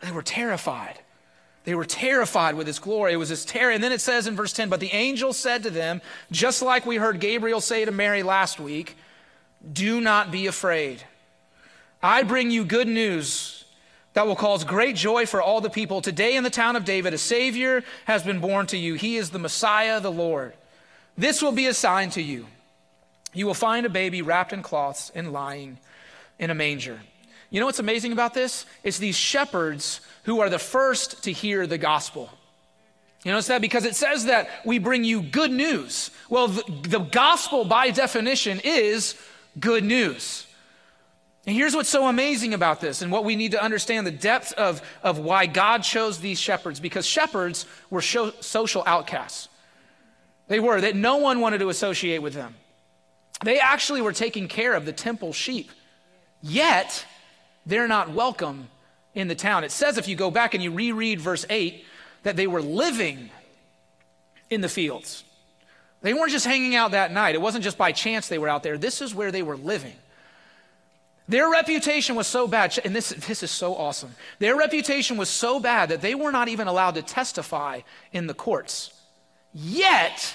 They 0.00 0.12
were 0.12 0.22
terrified. 0.22 0.98
They 1.64 1.74
were 1.74 1.84
terrified 1.84 2.54
with 2.54 2.66
his 2.66 2.78
glory. 2.78 3.12
It 3.12 3.16
was 3.16 3.28
his 3.28 3.44
terror. 3.44 3.70
And 3.70 3.84
then 3.84 3.92
it 3.92 4.00
says 4.00 4.26
in 4.26 4.34
verse 4.34 4.52
10 4.52 4.68
But 4.68 4.80
the 4.80 4.92
angel 4.92 5.32
said 5.32 5.62
to 5.64 5.70
them, 5.70 6.00
just 6.30 6.62
like 6.62 6.86
we 6.86 6.96
heard 6.96 7.20
Gabriel 7.20 7.60
say 7.60 7.84
to 7.84 7.90
Mary 7.90 8.22
last 8.22 8.58
week, 8.58 8.96
Do 9.70 10.00
not 10.00 10.30
be 10.30 10.46
afraid. 10.46 11.04
I 12.02 12.22
bring 12.22 12.50
you 12.50 12.64
good 12.64 12.88
news 12.88 13.64
that 14.14 14.26
will 14.26 14.36
cause 14.36 14.64
great 14.64 14.96
joy 14.96 15.26
for 15.26 15.42
all 15.42 15.60
the 15.60 15.70
people. 15.70 16.00
Today 16.00 16.34
in 16.34 16.44
the 16.44 16.50
town 16.50 16.76
of 16.76 16.84
David, 16.84 17.14
a 17.14 17.18
Savior 17.18 17.84
has 18.06 18.22
been 18.22 18.40
born 18.40 18.66
to 18.68 18.76
you. 18.76 18.94
He 18.94 19.16
is 19.16 19.30
the 19.30 19.38
Messiah, 19.38 20.00
the 20.00 20.10
Lord. 20.10 20.54
This 21.16 21.42
will 21.42 21.52
be 21.52 21.66
a 21.66 21.74
sign 21.74 22.10
to 22.10 22.22
you. 22.22 22.46
You 23.32 23.46
will 23.46 23.54
find 23.54 23.86
a 23.86 23.90
baby 23.90 24.22
wrapped 24.22 24.52
in 24.52 24.62
cloths 24.62 25.12
and 25.14 25.32
lying 25.32 25.78
in 26.38 26.50
a 26.50 26.54
manger. 26.54 27.00
You 27.50 27.58
know 27.58 27.66
what's 27.66 27.80
amazing 27.80 28.12
about 28.12 28.32
this? 28.32 28.64
It's 28.84 28.98
these 28.98 29.16
shepherds 29.16 30.00
who 30.24 30.40
are 30.40 30.48
the 30.48 30.58
first 30.58 31.24
to 31.24 31.32
hear 31.32 31.66
the 31.66 31.78
gospel. 31.78 32.30
You 33.24 33.32
notice 33.32 33.48
that? 33.48 33.60
Because 33.60 33.84
it 33.84 33.96
says 33.96 34.26
that 34.26 34.48
we 34.64 34.78
bring 34.78 35.04
you 35.04 35.20
good 35.20 35.50
news. 35.50 36.10
Well, 36.30 36.48
the, 36.48 36.62
the, 36.88 36.98
gospel, 37.00 37.64
by 37.64 37.90
definition, 37.90 38.60
is 38.64 39.14
good 39.58 39.84
news. 39.84 40.46
And 41.46 41.56
here's 41.56 41.74
what's 41.74 41.88
so 41.88 42.06
amazing 42.06 42.54
about 42.54 42.80
this, 42.80 43.02
and 43.02 43.10
what 43.10 43.24
we 43.24 43.34
need 43.34 43.52
to 43.52 43.62
understand 43.62 44.06
the 44.06 44.12
depth 44.12 44.52
of, 44.54 44.80
of 45.02 45.18
why 45.18 45.46
God 45.46 45.82
chose 45.82 46.20
these 46.20 46.38
shepherds, 46.38 46.80
because 46.80 47.04
shepherds 47.04 47.66
were 47.90 48.02
social 48.02 48.82
outcasts. 48.86 49.48
They 50.48 50.60
were, 50.60 50.80
that 50.80 50.96
no 50.96 51.16
one 51.16 51.40
wanted 51.40 51.58
to 51.58 51.68
associate 51.68 52.22
with 52.22 52.34
them. 52.34 52.54
They 53.44 53.58
actually 53.58 54.02
were 54.02 54.12
taking 54.12 54.48
care 54.48 54.74
of 54.74 54.84
the 54.84 54.92
temple 54.92 55.32
sheep. 55.32 55.70
Yet, 56.42 57.04
they're 57.70 57.88
not 57.88 58.10
welcome 58.10 58.68
in 59.14 59.28
the 59.28 59.34
town. 59.34 59.64
It 59.64 59.70
says, 59.70 59.96
if 59.96 60.08
you 60.08 60.16
go 60.16 60.30
back 60.30 60.54
and 60.54 60.62
you 60.62 60.70
reread 60.70 61.20
verse 61.20 61.46
8, 61.48 61.84
that 62.22 62.36
they 62.36 62.46
were 62.46 62.60
living 62.60 63.30
in 64.50 64.60
the 64.60 64.68
fields. 64.68 65.24
They 66.02 66.14
weren't 66.14 66.32
just 66.32 66.46
hanging 66.46 66.74
out 66.74 66.90
that 66.92 67.12
night. 67.12 67.34
It 67.34 67.40
wasn't 67.40 67.64
just 67.64 67.78
by 67.78 67.92
chance 67.92 68.28
they 68.28 68.38
were 68.38 68.48
out 68.48 68.62
there. 68.62 68.78
This 68.78 69.00
is 69.00 69.14
where 69.14 69.30
they 69.32 69.42
were 69.42 69.56
living. 69.56 69.94
Their 71.28 71.48
reputation 71.48 72.16
was 72.16 72.26
so 72.26 72.48
bad, 72.48 72.76
and 72.84 72.94
this, 72.94 73.10
this 73.10 73.42
is 73.44 73.52
so 73.52 73.76
awesome. 73.76 74.14
Their 74.40 74.56
reputation 74.56 75.16
was 75.16 75.28
so 75.28 75.60
bad 75.60 75.90
that 75.90 76.00
they 76.00 76.14
were 76.14 76.32
not 76.32 76.48
even 76.48 76.66
allowed 76.66 76.96
to 76.96 77.02
testify 77.02 77.82
in 78.12 78.26
the 78.26 78.34
courts. 78.34 78.92
Yet, 79.54 80.34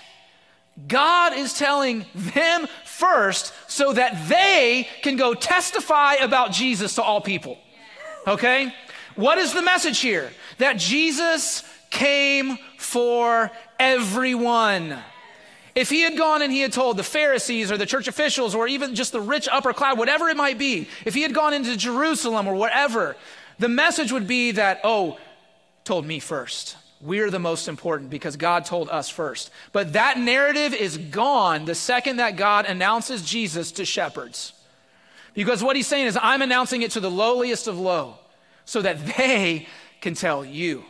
God 0.87 1.33
is 1.33 1.53
telling 1.53 2.05
them 2.13 2.67
first 2.83 3.53
so 3.67 3.93
that 3.93 4.27
they 4.27 4.87
can 5.01 5.15
go 5.15 5.33
testify 5.33 6.15
about 6.15 6.51
Jesus 6.51 6.95
to 6.95 7.03
all 7.03 7.21
people. 7.21 7.57
Okay? 8.27 8.73
What 9.15 9.37
is 9.37 9.53
the 9.53 9.61
message 9.61 9.99
here? 9.99 10.31
That 10.57 10.77
Jesus 10.77 11.63
came 11.89 12.57
for 12.77 13.51
everyone. 13.79 14.97
If 15.75 15.89
he 15.89 16.01
had 16.01 16.17
gone 16.17 16.41
and 16.41 16.51
he 16.51 16.61
had 16.61 16.73
told 16.73 16.97
the 16.97 17.03
Pharisees 17.03 17.71
or 17.71 17.77
the 17.77 17.85
church 17.85 18.07
officials 18.07 18.55
or 18.55 18.67
even 18.67 18.95
just 18.95 19.11
the 19.11 19.21
rich 19.21 19.47
upper 19.49 19.73
class, 19.73 19.97
whatever 19.97 20.29
it 20.29 20.37
might 20.37 20.57
be, 20.57 20.87
if 21.05 21.13
he 21.13 21.21
had 21.21 21.33
gone 21.33 21.53
into 21.53 21.75
Jerusalem 21.75 22.47
or 22.47 22.55
wherever, 22.55 23.15
the 23.59 23.69
message 23.69 24.11
would 24.11 24.27
be 24.27 24.51
that, 24.51 24.81
oh, 24.83 25.17
told 25.83 26.05
me 26.05 26.19
first. 26.19 26.77
We're 27.05 27.29
the 27.29 27.39
most 27.39 27.67
important 27.67 28.09
because 28.09 28.35
God 28.35 28.65
told 28.65 28.89
us 28.89 29.09
first. 29.09 29.51
But 29.71 29.93
that 29.93 30.17
narrative 30.17 30.73
is 30.73 30.97
gone 30.97 31.65
the 31.65 31.75
second 31.75 32.17
that 32.17 32.35
God 32.35 32.65
announces 32.65 33.21
Jesus 33.21 33.71
to 33.73 33.85
shepherds. 33.85 34.53
Because 35.35 35.63
what 35.63 35.75
he's 35.75 35.85
saying 35.85 36.07
is, 36.07 36.17
I'm 36.19 36.41
announcing 36.41 36.81
it 36.81 36.91
to 36.91 36.99
the 36.99 37.11
lowliest 37.11 37.67
of 37.67 37.77
low 37.79 38.17
so 38.65 38.81
that 38.81 39.05
they 39.17 39.67
can 40.01 40.15
tell 40.15 40.43
you. 40.43 40.83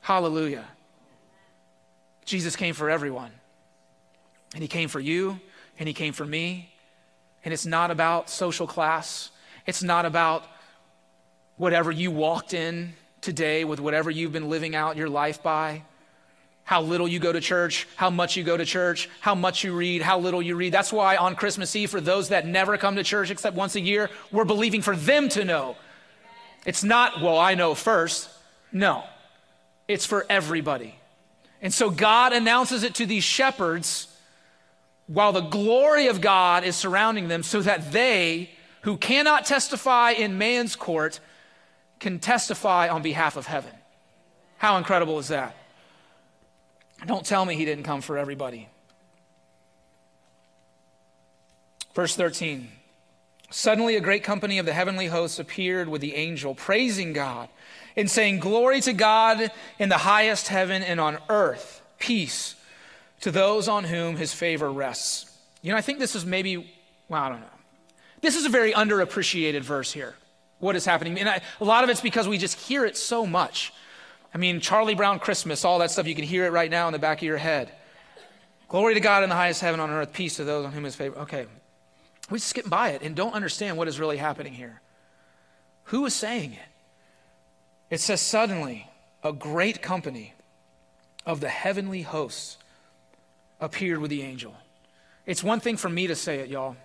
Hallelujah. 0.00 0.64
Jesus 2.24 2.56
came 2.56 2.74
for 2.74 2.88
everyone. 2.88 3.32
And 4.54 4.62
he 4.62 4.68
came 4.68 4.88
for 4.88 5.00
you, 5.00 5.38
and 5.78 5.86
he 5.86 5.92
came 5.92 6.14
for 6.14 6.24
me. 6.24 6.72
And 7.44 7.52
it's 7.52 7.66
not 7.66 7.90
about 7.90 8.30
social 8.30 8.66
class, 8.66 9.30
it's 9.66 9.82
not 9.82 10.06
about 10.06 10.44
whatever 11.56 11.90
you 11.90 12.10
walked 12.10 12.54
in 12.54 12.94
today 13.26 13.64
with 13.64 13.80
whatever 13.80 14.08
you've 14.08 14.32
been 14.32 14.48
living 14.48 14.76
out 14.76 14.96
your 14.96 15.10
life 15.10 15.42
by. 15.42 15.82
How 16.62 16.80
little 16.80 17.08
you 17.08 17.18
go 17.18 17.32
to 17.32 17.40
church, 17.40 17.88
how 17.96 18.08
much 18.08 18.36
you 18.36 18.44
go 18.44 18.56
to 18.56 18.64
church, 18.64 19.10
how 19.20 19.34
much 19.34 19.64
you 19.64 19.74
read, 19.74 20.00
how 20.00 20.20
little 20.20 20.40
you 20.40 20.54
read. 20.54 20.72
That's 20.72 20.92
why 20.92 21.16
on 21.16 21.34
Christmas 21.34 21.74
Eve, 21.74 21.90
for 21.90 22.00
those 22.00 22.28
that 22.28 22.46
never 22.46 22.78
come 22.78 22.94
to 22.96 23.02
church 23.02 23.32
except 23.32 23.56
once 23.56 23.74
a 23.74 23.80
year, 23.80 24.10
we're 24.30 24.44
believing 24.44 24.80
for 24.80 24.94
them 24.94 25.28
to 25.30 25.44
know. 25.44 25.76
It's 26.64 26.84
not, 26.84 27.20
well, 27.20 27.36
I 27.36 27.56
know 27.56 27.74
first. 27.74 28.30
No, 28.70 29.02
it's 29.88 30.06
for 30.06 30.24
everybody. 30.30 30.94
And 31.60 31.74
so 31.74 31.90
God 31.90 32.32
announces 32.32 32.84
it 32.84 32.94
to 32.96 33.06
these 33.06 33.24
shepherds 33.24 34.06
while 35.08 35.32
the 35.32 35.40
glory 35.40 36.06
of 36.06 36.20
God 36.20 36.62
is 36.62 36.76
surrounding 36.76 37.26
them 37.26 37.42
so 37.42 37.60
that 37.60 37.90
they, 37.90 38.50
who 38.82 38.96
cannot 38.96 39.46
testify 39.46 40.12
in 40.12 40.38
man's 40.38 40.76
court, 40.76 41.18
can 42.00 42.18
testify 42.18 42.88
on 42.88 43.02
behalf 43.02 43.36
of 43.36 43.46
heaven. 43.46 43.72
How 44.58 44.76
incredible 44.76 45.18
is 45.18 45.28
that? 45.28 45.56
Don't 47.06 47.26
tell 47.26 47.44
me 47.44 47.56
he 47.56 47.64
didn't 47.64 47.84
come 47.84 48.00
for 48.00 48.16
everybody. 48.16 48.68
Verse 51.94 52.16
13 52.16 52.68
Suddenly, 53.50 53.94
a 53.94 54.00
great 54.00 54.24
company 54.24 54.58
of 54.58 54.66
the 54.66 54.72
heavenly 54.72 55.06
hosts 55.06 55.38
appeared 55.38 55.88
with 55.88 56.00
the 56.00 56.16
angel, 56.16 56.54
praising 56.54 57.12
God 57.12 57.48
and 57.96 58.10
saying, 58.10 58.40
Glory 58.40 58.80
to 58.80 58.92
God 58.92 59.50
in 59.78 59.88
the 59.88 59.98
highest 59.98 60.48
heaven 60.48 60.82
and 60.82 61.00
on 61.00 61.18
earth, 61.28 61.80
peace 61.98 62.56
to 63.20 63.30
those 63.30 63.68
on 63.68 63.84
whom 63.84 64.16
his 64.16 64.34
favor 64.34 64.70
rests. 64.70 65.30
You 65.62 65.70
know, 65.70 65.78
I 65.78 65.80
think 65.80 65.98
this 65.98 66.14
is 66.14 66.26
maybe, 66.26 66.56
well, 67.08 67.22
I 67.22 67.28
don't 67.28 67.40
know. 67.40 67.46
This 68.20 68.36
is 68.36 68.44
a 68.46 68.50
very 68.50 68.72
underappreciated 68.72 69.60
verse 69.60 69.92
here 69.92 70.14
what 70.66 70.76
is 70.76 70.84
happening. 70.84 71.18
And 71.18 71.28
I, 71.28 71.40
a 71.60 71.64
lot 71.64 71.84
of 71.84 71.88
it's 71.88 72.02
because 72.02 72.28
we 72.28 72.36
just 72.36 72.58
hear 72.58 72.84
it 72.84 72.96
so 72.96 73.24
much. 73.24 73.72
I 74.34 74.38
mean, 74.38 74.60
Charlie 74.60 74.94
Brown 74.94 75.18
Christmas, 75.18 75.64
all 75.64 75.78
that 75.78 75.90
stuff, 75.90 76.06
you 76.06 76.14
can 76.14 76.24
hear 76.24 76.44
it 76.44 76.52
right 76.52 76.70
now 76.70 76.88
in 76.88 76.92
the 76.92 76.98
back 76.98 77.18
of 77.18 77.22
your 77.22 77.38
head. 77.38 77.72
Glory 78.68 78.94
to 78.94 79.00
God 79.00 79.22
in 79.22 79.30
the 79.30 79.34
highest 79.36 79.62
heaven 79.62 79.80
on 79.80 79.88
earth, 79.90 80.12
peace 80.12 80.36
to 80.36 80.44
those 80.44 80.66
on 80.66 80.72
whom 80.72 80.84
his 80.84 80.96
favor. 80.96 81.16
Okay. 81.20 81.46
We 82.28 82.38
skip 82.38 82.68
by 82.68 82.90
it 82.90 83.02
and 83.02 83.14
don't 83.14 83.32
understand 83.32 83.76
what 83.78 83.88
is 83.88 83.98
really 83.98 84.16
happening 84.16 84.52
here. 84.52 84.82
Who 85.84 86.04
is 86.04 86.14
saying 86.14 86.52
it? 86.52 86.58
It 87.88 88.00
says, 88.00 88.20
suddenly, 88.20 88.90
a 89.22 89.32
great 89.32 89.80
company 89.80 90.34
of 91.24 91.40
the 91.40 91.48
heavenly 91.48 92.02
hosts 92.02 92.58
appeared 93.60 93.98
with 93.98 94.10
the 94.10 94.22
angel. 94.22 94.54
It's 95.24 95.42
one 95.42 95.60
thing 95.60 95.76
for 95.76 95.88
me 95.88 96.08
to 96.08 96.16
say 96.16 96.40
it, 96.40 96.48
y'all. 96.48 96.76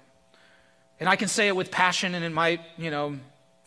And 0.99 1.09
I 1.09 1.15
can 1.15 1.27
say 1.27 1.47
it 1.47 1.55
with 1.55 1.71
passion 1.71 2.13
and 2.13 2.23
it 2.23 2.31
might, 2.31 2.61
you 2.77 2.91
know, 2.91 3.17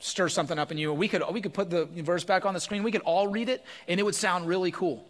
stir 0.01 0.29
something 0.29 0.59
up 0.59 0.71
in 0.71 0.79
you. 0.79 0.93
We 0.93 1.09
could, 1.09 1.23
we 1.33 1.41
could 1.41 1.55
put 1.55 1.71
the 1.71 1.87
verse 1.87 2.25
back 2.25 2.45
on 2.45 2.55
the 2.55 2.61
screen. 2.61 2.83
We 2.83 2.93
could 2.93 3.03
all 3.03 3.29
read 3.29 3.49
it, 3.49 3.65
and 3.89 3.99
it 3.99 4.03
would 4.03 4.15
sound 4.15 4.47
really 4.47 4.71
cool. 4.71 5.05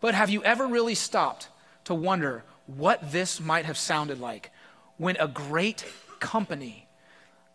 But 0.00 0.14
have 0.14 0.30
you 0.30 0.42
ever 0.44 0.66
really 0.66 0.94
stopped 0.94 1.48
to 1.84 1.94
wonder 1.94 2.44
what 2.66 3.12
this 3.12 3.40
might 3.40 3.64
have 3.64 3.76
sounded 3.76 4.20
like 4.20 4.50
when 4.96 5.16
a 5.18 5.28
great 5.28 5.84
company 6.20 6.86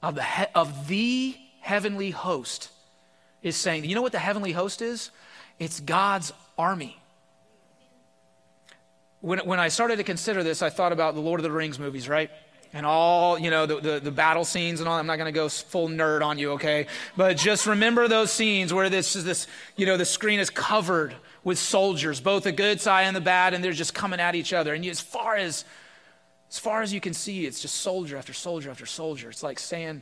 of 0.01 0.15
the, 0.15 0.23
he- 0.23 0.45
of 0.55 0.87
the 0.87 1.35
heavenly 1.61 2.11
host 2.11 2.69
is 3.41 3.55
saying, 3.55 3.85
you 3.85 3.95
know 3.95 4.01
what 4.01 4.11
the 4.11 4.19
heavenly 4.19 4.51
host 4.51 4.81
is? 4.81 5.11
It's 5.59 5.79
God's 5.79 6.33
army. 6.57 6.97
When, 9.21 9.39
when 9.39 9.59
I 9.59 9.69
started 9.69 9.97
to 9.97 10.03
consider 10.03 10.43
this, 10.43 10.61
I 10.61 10.69
thought 10.69 10.91
about 10.91 11.15
the 11.15 11.21
Lord 11.21 11.39
of 11.39 11.43
the 11.43 11.51
Rings 11.51 11.79
movies, 11.79 12.09
right? 12.09 12.29
And 12.73 12.85
all 12.85 13.37
you 13.37 13.51
know 13.51 13.65
the, 13.65 13.79
the, 13.79 13.99
the, 13.99 14.11
battle 14.11 14.43
scenes 14.43 14.79
and 14.79 14.89
all 14.89 14.97
i'm 14.97 15.05
not 15.05 15.17
going 15.17 15.31
to 15.31 15.39
go 15.39 15.47
full 15.47 15.87
nerd 15.87 16.23
on 16.23 16.37
you 16.37 16.53
okay? 16.53 16.87
But 17.15 17.37
just 17.37 17.67
remember 17.67 18.07
those 18.07 18.31
scenes 18.31 18.73
where 18.73 18.89
this 18.89 19.15
is 19.15 19.23
this 19.23 19.47
you 19.77 19.85
know 19.85 19.95
the 19.95 20.05
screen 20.05 20.39
is 20.39 20.49
covered 20.49 21.15
with 21.43 21.59
soldiers 21.59 22.19
both 22.19 22.43
the 22.43 22.51
good 22.51 22.81
side 22.81 23.03
and 23.03 23.15
the 23.15 23.21
bad 23.21 23.53
and 23.53 23.63
they're 23.63 23.71
just 23.71 23.93
coming 23.93 24.19
at 24.19 24.35
each 24.35 24.51
other. 24.51 24.73
And 24.73 24.83
as 24.85 24.99
far 24.99 25.35
as 25.35 25.63
as 26.49 26.59
far 26.59 26.81
as 26.81 26.91
you 26.91 26.99
can 26.99 27.13
see 27.13 27.45
it's 27.45 27.61
just 27.61 27.75
soldier 27.75 28.17
after 28.17 28.33
soldier 28.33 28.71
after 28.71 28.85
soldier. 28.85 29.29
It's 29.29 29.43
like 29.43 29.59
sand 29.59 30.01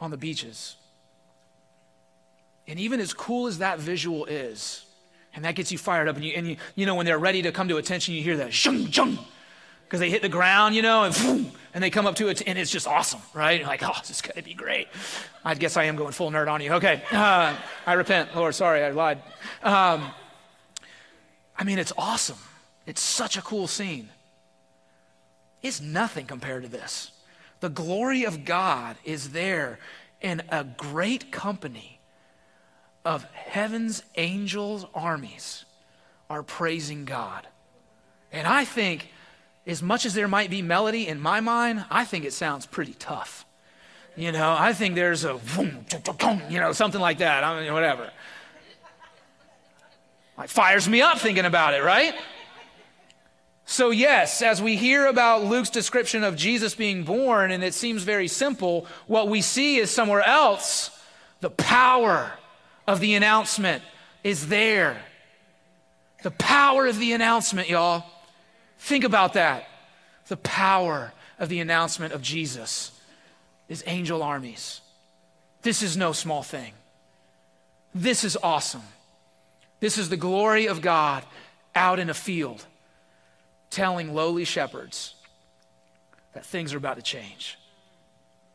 on 0.00 0.10
the 0.10 0.16
beaches. 0.16 0.76
And 2.68 2.78
even 2.78 3.00
as 3.00 3.14
cool 3.14 3.46
as 3.46 3.58
that 3.58 3.78
visual 3.78 4.26
is 4.26 4.84
and 5.34 5.44
that 5.44 5.54
gets 5.54 5.70
you 5.72 5.78
fired 5.78 6.08
up 6.08 6.16
and 6.16 6.24
you 6.24 6.32
and 6.36 6.48
you, 6.48 6.56
you 6.74 6.84
know 6.84 6.94
when 6.94 7.06
they're 7.06 7.18
ready 7.18 7.42
to 7.42 7.52
come 7.52 7.68
to 7.68 7.78
attention 7.78 8.14
you 8.14 8.22
hear 8.22 8.36
that 8.36 8.52
shung 8.52 8.90
shung 8.90 9.18
because 9.86 10.00
they 10.00 10.10
hit 10.10 10.20
the 10.20 10.28
ground, 10.28 10.74
you 10.74 10.82
know, 10.82 11.04
and, 11.04 11.52
and 11.72 11.82
they 11.82 11.90
come 11.90 12.06
up 12.06 12.16
to 12.16 12.28
it, 12.28 12.42
and 12.46 12.58
it's 12.58 12.70
just 12.70 12.88
awesome, 12.88 13.20
right? 13.32 13.60
You're 13.60 13.68
like, 13.68 13.82
oh, 13.84 13.92
this 14.00 14.10
is 14.10 14.20
going 14.20 14.34
to 14.34 14.42
be 14.42 14.54
great. 14.54 14.88
I 15.44 15.54
guess 15.54 15.76
I 15.76 15.84
am 15.84 15.94
going 15.94 16.12
full 16.12 16.30
nerd 16.30 16.50
on 16.50 16.60
you. 16.60 16.72
Okay, 16.72 17.02
uh, 17.12 17.56
I 17.86 17.92
repent. 17.92 18.34
Lord, 18.34 18.54
sorry, 18.54 18.82
I 18.82 18.90
lied. 18.90 19.22
Um, 19.62 20.10
I 21.56 21.64
mean, 21.64 21.78
it's 21.78 21.92
awesome. 21.96 22.38
It's 22.84 23.00
such 23.00 23.36
a 23.36 23.42
cool 23.42 23.66
scene. 23.68 24.08
It's 25.62 25.80
nothing 25.80 26.26
compared 26.26 26.64
to 26.64 26.68
this. 26.68 27.12
The 27.60 27.68
glory 27.68 28.24
of 28.24 28.44
God 28.44 28.96
is 29.04 29.30
there 29.30 29.78
in 30.20 30.42
a 30.50 30.64
great 30.64 31.30
company 31.30 32.00
of 33.04 33.24
heaven's 33.32 34.02
angels' 34.16 34.84
armies 34.94 35.64
are 36.28 36.42
praising 36.42 37.04
God. 37.04 37.46
And 38.32 38.46
I 38.46 38.64
think 38.64 39.12
as 39.66 39.82
much 39.82 40.06
as 40.06 40.14
there 40.14 40.28
might 40.28 40.50
be 40.50 40.62
melody 40.62 41.08
in 41.08 41.20
my 41.20 41.40
mind, 41.40 41.84
I 41.90 42.04
think 42.04 42.24
it 42.24 42.32
sounds 42.32 42.66
pretty 42.66 42.94
tough. 42.94 43.44
You 44.16 44.32
know, 44.32 44.54
I 44.58 44.72
think 44.72 44.94
there's 44.94 45.24
a, 45.24 45.38
you 46.48 46.60
know, 46.60 46.72
something 46.72 47.00
like 47.00 47.18
that. 47.18 47.44
I 47.44 47.60
mean, 47.60 47.72
whatever. 47.72 48.10
It 50.38 50.50
fires 50.50 50.88
me 50.88 51.02
up 51.02 51.18
thinking 51.18 51.44
about 51.44 51.74
it, 51.74 51.82
right? 51.82 52.14
So, 53.66 53.90
yes, 53.90 54.42
as 54.42 54.62
we 54.62 54.76
hear 54.76 55.06
about 55.06 55.44
Luke's 55.44 55.70
description 55.70 56.22
of 56.22 56.36
Jesus 56.36 56.74
being 56.74 57.02
born, 57.02 57.50
and 57.50 57.64
it 57.64 57.74
seems 57.74 58.04
very 58.04 58.28
simple, 58.28 58.86
what 59.06 59.28
we 59.28 59.42
see 59.42 59.76
is 59.76 59.90
somewhere 59.90 60.22
else 60.22 60.90
the 61.40 61.50
power 61.50 62.32
of 62.86 63.00
the 63.00 63.14
announcement 63.14 63.82
is 64.22 64.48
there. 64.48 64.98
The 66.22 66.30
power 66.30 66.86
of 66.86 66.98
the 66.98 67.12
announcement, 67.12 67.68
y'all. 67.68 68.04
Think 68.78 69.04
about 69.04 69.34
that. 69.34 69.68
The 70.28 70.36
power 70.36 71.12
of 71.38 71.48
the 71.48 71.60
announcement 71.60 72.12
of 72.12 72.22
Jesus 72.22 72.92
is 73.68 73.82
angel 73.86 74.22
armies. 74.22 74.80
This 75.62 75.82
is 75.82 75.96
no 75.96 76.12
small 76.12 76.42
thing. 76.42 76.72
This 77.94 78.24
is 78.24 78.36
awesome. 78.42 78.82
This 79.80 79.98
is 79.98 80.08
the 80.08 80.16
glory 80.16 80.66
of 80.66 80.80
God 80.80 81.24
out 81.74 81.98
in 81.98 82.08
a 82.08 82.14
field 82.14 82.64
telling 83.70 84.14
lowly 84.14 84.44
shepherds 84.44 85.14
that 86.32 86.44
things 86.44 86.72
are 86.72 86.78
about 86.78 86.96
to 86.96 87.02
change. 87.02 87.58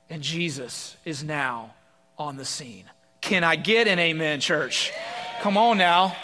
And 0.10 0.22
Jesus 0.22 0.98
is 1.06 1.24
now 1.24 1.74
on 2.18 2.38
the 2.38 2.46
scene. 2.46 2.86
Can 3.22 3.44
I 3.44 3.56
get 3.56 3.88
an 3.88 4.00
amen, 4.00 4.40
church? 4.40 4.92
Come 5.42 5.58
on 5.58 5.78
now. 5.78 6.16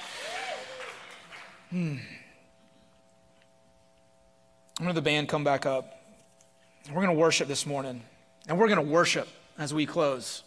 Hmm. 1.70 1.98
I'm 4.80 4.86
going 4.86 4.94
to 4.94 5.02
the 5.02 5.06
band 5.06 5.28
come 5.28 5.44
back 5.44 5.66
up. 5.66 6.00
We're 6.90 7.02
going 7.02 7.16
to 7.16 7.20
worship 7.20 7.48
this 7.48 7.66
morning. 7.66 8.04
And 8.48 8.60
we're 8.60 8.68
going 8.68 8.86
to 8.86 8.94
worship 8.94 9.28
as 9.58 9.74
we 9.74 9.88
close. 9.88 10.44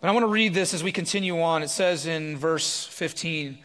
But 0.00 0.08
I 0.08 0.12
want 0.12 0.22
to 0.22 0.28
read 0.28 0.54
this 0.54 0.72
as 0.72 0.84
we 0.84 0.92
continue 0.92 1.40
on. 1.40 1.64
It 1.64 1.68
says 1.68 2.06
in 2.06 2.36
verse 2.36 2.86
15 2.86 3.58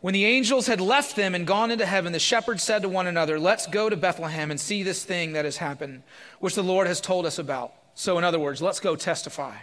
When 0.00 0.14
the 0.14 0.24
angels 0.24 0.66
had 0.66 0.80
left 0.80 1.14
them 1.14 1.36
and 1.36 1.46
gone 1.46 1.70
into 1.70 1.86
heaven, 1.86 2.12
the 2.12 2.18
shepherds 2.18 2.64
said 2.64 2.82
to 2.82 2.88
one 2.88 3.06
another, 3.06 3.38
Let's 3.38 3.68
go 3.68 3.88
to 3.88 3.96
Bethlehem 3.96 4.50
and 4.50 4.58
see 4.58 4.82
this 4.82 5.04
thing 5.04 5.34
that 5.34 5.44
has 5.44 5.58
happened, 5.58 6.02
which 6.40 6.56
the 6.56 6.64
Lord 6.64 6.88
has 6.88 7.00
told 7.00 7.24
us 7.24 7.38
about. 7.38 7.72
So, 7.94 8.18
in 8.18 8.24
other 8.24 8.40
words, 8.40 8.60
let's 8.60 8.80
go 8.80 8.96
testify. 8.96 9.54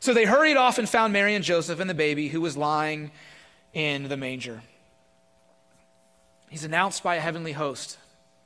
So 0.00 0.14
they 0.14 0.24
hurried 0.24 0.56
off 0.56 0.78
and 0.78 0.88
found 0.88 1.12
Mary 1.12 1.34
and 1.34 1.44
Joseph 1.44 1.80
and 1.80 1.88
the 1.88 1.94
baby 1.94 2.28
who 2.28 2.40
was 2.40 2.56
lying 2.56 3.12
in 3.74 4.08
the 4.08 4.16
manger. 4.16 4.62
He's 6.48 6.64
announced 6.64 7.02
by 7.02 7.16
a 7.16 7.20
heavenly 7.20 7.52
host 7.52 7.98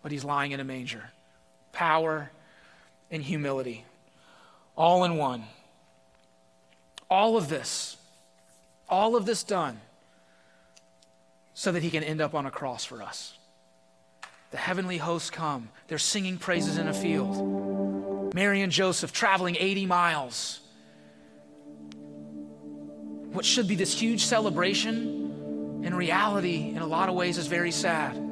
but 0.07 0.13
he's 0.13 0.25
lying 0.25 0.53
in 0.53 0.61
a 0.61 0.65
manger. 0.65 1.03
Power 1.73 2.31
and 3.11 3.21
humility, 3.21 3.85
all 4.77 5.03
in 5.03 5.17
one. 5.17 5.43
All 7.11 7.37
of 7.37 7.49
this, 7.49 7.97
all 8.89 9.17
of 9.17 9.27
this 9.27 9.43
done 9.43 9.81
so 11.55 11.73
that 11.73 11.83
he 11.83 11.91
can 11.91 12.05
end 12.05 12.21
up 12.21 12.37
on 12.37 12.47
a 12.47 12.53
cross 12.53 12.85
for 12.85 13.03
us. 13.03 13.37
The 14.53 14.59
heavenly 14.59 14.99
hosts 14.99 15.29
come, 15.29 15.71
they're 15.89 15.99
singing 15.99 16.39
praises 16.39 16.79
in 16.79 16.87
a 16.87 16.95
field. 16.95 18.33
Mary 18.33 18.63
and 18.63 18.71
Joseph 18.71 19.13
traveling 19.13 19.57
80 19.59 19.87
miles. 19.87 20.61
What 23.33 23.45
should 23.45 23.67
be 23.67 23.75
this 23.75 23.99
huge 24.01 24.25
celebration, 24.25 25.83
in 25.83 25.93
reality, 25.97 26.69
in 26.69 26.79
a 26.79 26.87
lot 26.87 27.09
of 27.09 27.17
ways, 27.17 27.39
is 27.39 27.49
very 27.49 27.73
sad. 27.73 28.26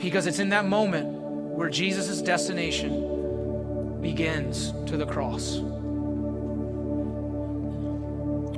Because 0.00 0.26
it's 0.26 0.38
in 0.38 0.48
that 0.50 0.64
moment 0.64 1.08
where 1.08 1.68
Jesus' 1.68 2.22
destination 2.22 4.00
begins 4.00 4.72
to 4.86 4.96
the 4.96 5.06
cross. 5.06 5.58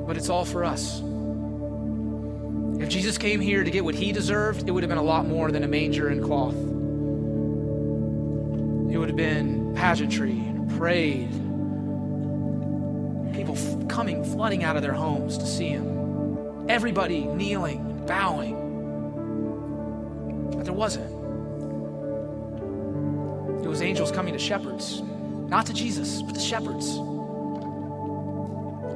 But 0.06 0.16
it's 0.16 0.28
all 0.28 0.44
for 0.44 0.64
us. 0.64 1.02
If 2.80 2.88
Jesus 2.88 3.18
came 3.18 3.40
here 3.40 3.64
to 3.64 3.70
get 3.70 3.84
what 3.84 3.94
he 3.94 4.12
deserved, 4.12 4.68
it 4.68 4.72
would 4.72 4.82
have 4.82 4.88
been 4.88 4.98
a 4.98 5.02
lot 5.02 5.26
more 5.26 5.50
than 5.50 5.62
a 5.64 5.68
manger 5.68 6.08
and 6.08 6.22
cloth. 6.22 6.54
It 8.92 8.98
would 8.98 9.08
have 9.08 9.16
been 9.16 9.74
pageantry 9.74 10.32
and 10.32 10.68
parade, 10.70 11.30
people 13.34 13.56
f- 13.56 13.88
coming, 13.88 14.24
flooding 14.24 14.64
out 14.64 14.76
of 14.76 14.82
their 14.82 14.92
homes 14.92 15.38
to 15.38 15.46
see 15.46 15.68
him, 15.68 16.66
everybody 16.68 17.24
kneeling, 17.24 18.04
bowing. 18.06 18.58
But 20.56 20.64
there 20.64 20.74
wasn't. 20.74 21.11
Was 23.72 23.80
angels 23.80 24.12
coming 24.12 24.34
to 24.34 24.38
shepherds, 24.38 25.00
not 25.00 25.64
to 25.64 25.72
Jesus, 25.72 26.20
but 26.20 26.34
to 26.34 26.40
shepherds. 26.42 26.86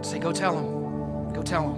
Say, 0.07 0.19
go 0.19 0.33
tell 0.33 0.59
him. 0.59 1.33
Go 1.33 1.43
tell 1.43 1.73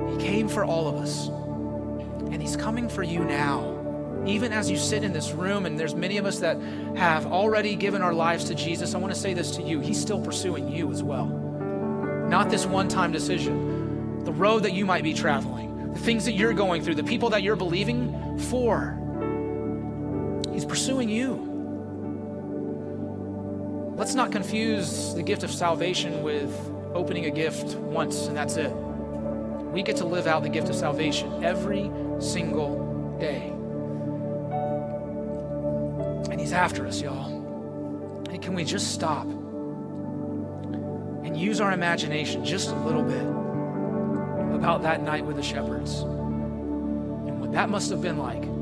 him. 0.00 0.08
He 0.08 0.16
came 0.26 0.48
for 0.48 0.64
all 0.64 0.88
of 0.88 0.96
us, 0.96 1.28
and 1.28 2.42
he's 2.42 2.56
coming 2.56 2.88
for 2.88 3.04
you 3.04 3.20
now. 3.20 4.24
Even 4.26 4.52
as 4.52 4.68
you 4.68 4.76
sit 4.76 5.04
in 5.04 5.12
this 5.12 5.30
room, 5.30 5.64
and 5.64 5.78
there's 5.78 5.94
many 5.94 6.18
of 6.18 6.26
us 6.26 6.40
that 6.40 6.60
have 6.96 7.26
already 7.26 7.76
given 7.76 8.02
our 8.02 8.12
lives 8.12 8.46
to 8.46 8.56
Jesus, 8.56 8.96
I 8.96 8.98
want 8.98 9.14
to 9.14 9.20
say 9.20 9.32
this 9.32 9.52
to 9.52 9.62
you. 9.62 9.78
He's 9.78 10.00
still 10.00 10.20
pursuing 10.20 10.66
you 10.68 10.90
as 10.90 11.04
well. 11.04 11.28
Not 12.28 12.50
this 12.50 12.66
one 12.66 12.88
time 12.88 13.12
decision, 13.12 14.24
the 14.24 14.32
road 14.32 14.64
that 14.64 14.72
you 14.72 14.84
might 14.84 15.04
be 15.04 15.14
traveling, 15.14 15.92
the 15.92 16.00
things 16.00 16.24
that 16.24 16.32
you're 16.32 16.52
going 16.52 16.82
through, 16.82 16.96
the 16.96 17.04
people 17.04 17.30
that 17.30 17.44
you're 17.44 17.54
believing 17.54 18.40
for. 18.50 18.99
He's 20.60 20.68
pursuing 20.68 21.08
you. 21.08 21.36
Let's 23.96 24.14
not 24.14 24.30
confuse 24.30 25.14
the 25.14 25.22
gift 25.22 25.42
of 25.42 25.50
salvation 25.50 26.22
with 26.22 26.54
opening 26.92 27.24
a 27.24 27.30
gift 27.30 27.76
once 27.76 28.26
and 28.26 28.36
that's 28.36 28.58
it. 28.58 28.70
We 28.70 29.82
get 29.82 29.96
to 29.96 30.04
live 30.04 30.26
out 30.26 30.42
the 30.42 30.50
gift 30.50 30.68
of 30.68 30.74
salvation 30.74 31.42
every 31.42 31.90
single 32.18 33.16
day. 33.18 33.46
And 36.30 36.38
He's 36.38 36.52
after 36.52 36.86
us, 36.86 37.00
y'all. 37.00 37.32
And 38.28 38.42
can 38.42 38.52
we 38.52 38.62
just 38.62 38.92
stop 38.92 39.24
and 41.24 41.34
use 41.38 41.58
our 41.62 41.72
imagination 41.72 42.44
just 42.44 42.68
a 42.68 42.78
little 42.80 43.02
bit 43.02 43.26
about 44.54 44.82
that 44.82 45.02
night 45.02 45.24
with 45.24 45.36
the 45.36 45.42
shepherds 45.42 46.00
and 46.00 47.40
what 47.40 47.50
that 47.52 47.70
must 47.70 47.88
have 47.88 48.02
been 48.02 48.18
like? 48.18 48.59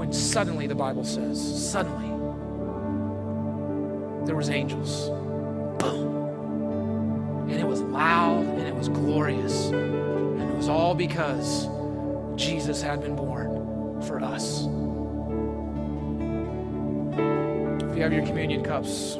When 0.00 0.12
suddenly, 0.14 0.66
the 0.66 0.74
Bible 0.74 1.04
says, 1.04 1.38
suddenly, 1.70 2.08
there 4.24 4.34
was 4.34 4.48
angels. 4.48 5.10
Boom. 5.78 7.46
And 7.50 7.60
it 7.60 7.66
was 7.66 7.82
loud 7.82 8.46
and 8.46 8.66
it 8.66 8.74
was 8.74 8.88
glorious. 8.88 9.66
And 9.66 10.40
it 10.40 10.56
was 10.56 10.70
all 10.70 10.94
because 10.94 11.68
Jesus 12.34 12.80
had 12.80 13.02
been 13.02 13.14
born 13.14 14.00
for 14.00 14.22
us. 14.22 14.60
If 17.90 17.94
you 17.94 18.02
have 18.02 18.14
your 18.14 18.24
communion 18.24 18.64
cups, 18.64 19.18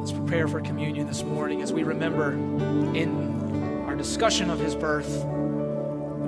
let's 0.00 0.10
prepare 0.10 0.48
for 0.48 0.60
communion 0.60 1.06
this 1.06 1.22
morning 1.22 1.62
as 1.62 1.72
we 1.72 1.84
remember 1.84 2.32
in 2.32 3.84
our 3.86 3.94
discussion 3.94 4.50
of 4.50 4.58
his 4.58 4.74
birth, 4.74 5.24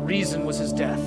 reason 0.06 0.46
was 0.46 0.58
his 0.58 0.72
death. 0.72 1.02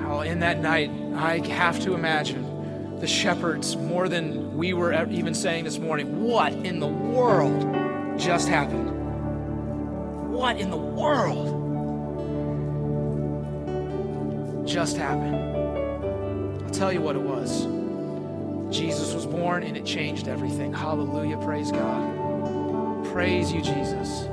How 0.00 0.20
in 0.20 0.38
that 0.40 0.60
night, 0.60 0.90
I 1.14 1.38
have 1.48 1.80
to 1.80 1.94
imagine 1.94 2.98
the 3.00 3.06
shepherds, 3.06 3.76
more 3.76 4.08
than 4.08 4.56
we 4.56 4.72
were 4.72 4.92
even 5.10 5.34
saying 5.34 5.64
this 5.64 5.78
morning, 5.78 6.22
what 6.22 6.52
in 6.52 6.80
the 6.80 6.86
world 6.86 8.18
just 8.18 8.48
happened? 8.48 8.90
What 10.32 10.58
in 10.58 10.70
the 10.70 10.76
world 10.76 11.54
just 14.66 14.96
happened? 14.96 15.36
I'll 16.64 16.70
tell 16.70 16.92
you 16.92 17.00
what 17.00 17.16
it 17.16 17.22
was. 17.22 17.66
Jesus 18.76 19.14
was 19.14 19.26
born 19.26 19.62
and 19.62 19.76
it 19.76 19.84
changed 19.84 20.28
everything. 20.28 20.72
Hallelujah. 20.72 21.38
Praise 21.38 21.72
God. 21.72 23.06
Praise 23.06 23.52
you, 23.52 23.62
Jesus. 23.62 24.28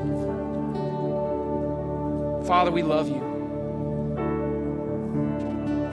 Father, 2.46 2.70
we 2.70 2.84
love 2.84 3.10
you. 3.10 3.22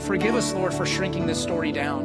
Forgive 0.01 0.35
us, 0.35 0.53
Lord, 0.53 0.75
for 0.75 0.85
shrinking 0.85 1.27
this 1.27 1.41
story 1.41 1.73
down 1.73 2.03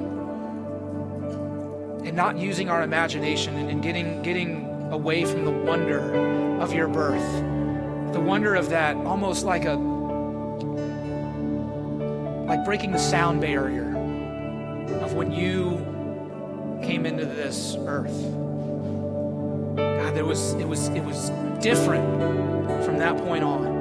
and 2.05 2.15
not 2.15 2.37
using 2.37 2.69
our 2.69 2.81
imagination 2.83 3.57
and, 3.57 3.83
getting, 3.83 4.21
getting 4.21 4.65
away 4.91 5.25
from 5.25 5.43
the 5.43 5.51
wonder 5.51 6.15
of 6.61 6.73
your 6.73 6.87
birth. 6.87 7.43
The 8.13 8.21
wonder 8.21 8.55
of 8.55 8.69
that, 8.69 8.95
almost 8.95 9.43
like 9.43 9.65
a 9.65 9.73
like 12.47 12.63
breaking 12.63 12.93
the 12.93 12.99
sound 12.99 13.41
barrier 13.41 13.89
of 15.01 15.13
when 15.13 15.33
you 15.33 15.85
came 16.81 17.05
into 17.05 17.25
this 17.25 17.75
earth. 17.79 18.17
God, 19.75 20.15
there 20.15 20.23
was 20.23 20.53
it 20.53 20.65
was 20.65 20.87
it 20.89 21.03
was 21.03 21.29
different 21.59 22.05
from 22.85 22.97
that 22.99 23.17
point 23.17 23.43
on. 23.43 23.76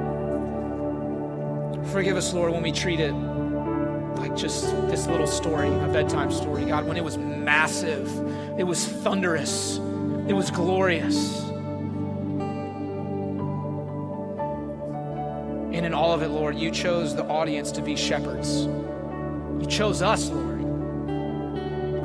Forgive 1.97 2.15
us, 2.15 2.31
Lord, 2.31 2.53
when 2.53 2.61
we 2.61 2.71
treat 2.71 2.99
it 2.99 3.11
like 3.11 4.35
just 4.35 4.65
this 4.87 5.07
little 5.07 5.25
story, 5.25 5.67
a 5.67 5.87
bedtime 5.87 6.31
story. 6.31 6.63
God, 6.63 6.85
when 6.85 6.95
it 6.95 7.03
was 7.03 7.17
massive, 7.17 8.07
it 8.59 8.63
was 8.65 8.85
thunderous, 8.85 9.77
it 10.27 10.33
was 10.33 10.51
glorious. 10.51 11.41
And 15.73 15.87
in 15.87 15.95
all 15.95 16.13
of 16.13 16.21
it, 16.21 16.27
Lord, 16.27 16.55
you 16.55 16.69
chose 16.69 17.15
the 17.15 17.25
audience 17.25 17.71
to 17.71 17.81
be 17.81 17.95
shepherds. 17.95 18.65
You 18.65 19.65
chose 19.67 20.03
us, 20.03 20.29
Lord. 20.29 20.61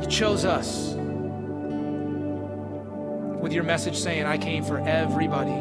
You 0.03 0.07
chose 0.09 0.47
us 0.47 0.95
with 3.43 3.53
your 3.53 3.65
message 3.65 3.99
saying, 3.99 4.25
I 4.25 4.39
came 4.39 4.65
for 4.65 4.79
everybody. 4.79 5.53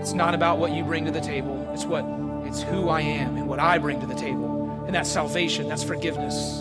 It's 0.00 0.14
not 0.14 0.34
about 0.34 0.56
what 0.56 0.72
you 0.72 0.82
bring 0.82 1.04
to 1.04 1.10
the 1.10 1.20
table, 1.20 1.70
it's 1.74 1.84
what 1.84 2.25
it's 2.56 2.64
who 2.70 2.88
I 2.88 3.02
am 3.02 3.36
and 3.36 3.46
what 3.46 3.60
I 3.60 3.76
bring 3.76 4.00
to 4.00 4.06
the 4.06 4.14
table. 4.14 4.82
And 4.86 4.94
that's 4.94 5.10
salvation, 5.10 5.68
that's 5.68 5.82
forgiveness, 5.82 6.60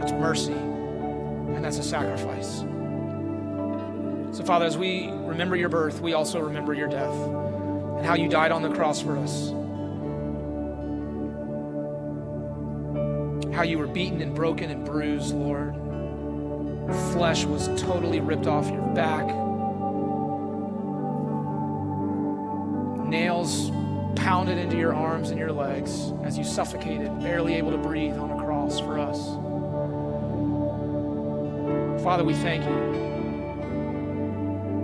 that's 0.00 0.10
mercy, 0.10 0.50
and 0.50 1.64
that's 1.64 1.78
a 1.78 1.84
sacrifice. 1.84 2.64
So, 4.36 4.42
Father, 4.44 4.66
as 4.66 4.76
we 4.76 5.08
remember 5.08 5.54
your 5.54 5.68
birth, 5.68 6.00
we 6.00 6.14
also 6.14 6.40
remember 6.40 6.74
your 6.74 6.88
death 6.88 7.14
and 7.14 8.04
how 8.04 8.14
you 8.14 8.28
died 8.28 8.50
on 8.50 8.62
the 8.62 8.74
cross 8.74 9.00
for 9.00 9.16
us. 9.18 9.50
How 13.54 13.62
you 13.62 13.78
were 13.78 13.86
beaten 13.86 14.20
and 14.22 14.34
broken 14.34 14.68
and 14.68 14.84
bruised, 14.84 15.32
Lord. 15.32 15.76
Flesh 17.12 17.44
was 17.44 17.68
totally 17.80 18.18
ripped 18.18 18.48
off 18.48 18.68
your 18.68 18.82
back. 18.96 19.45
Pounded 24.36 24.58
into 24.58 24.76
your 24.76 24.94
arms 24.94 25.30
and 25.30 25.38
your 25.38 25.50
legs 25.50 26.12
as 26.22 26.36
you 26.36 26.44
suffocated, 26.44 27.08
barely 27.20 27.54
able 27.54 27.70
to 27.70 27.78
breathe 27.78 28.18
on 28.18 28.30
a 28.30 28.44
cross 28.44 28.78
for 28.78 28.98
us. 28.98 29.28
Father, 32.04 32.22
we 32.22 32.34
thank 32.34 32.62
you 32.62 32.92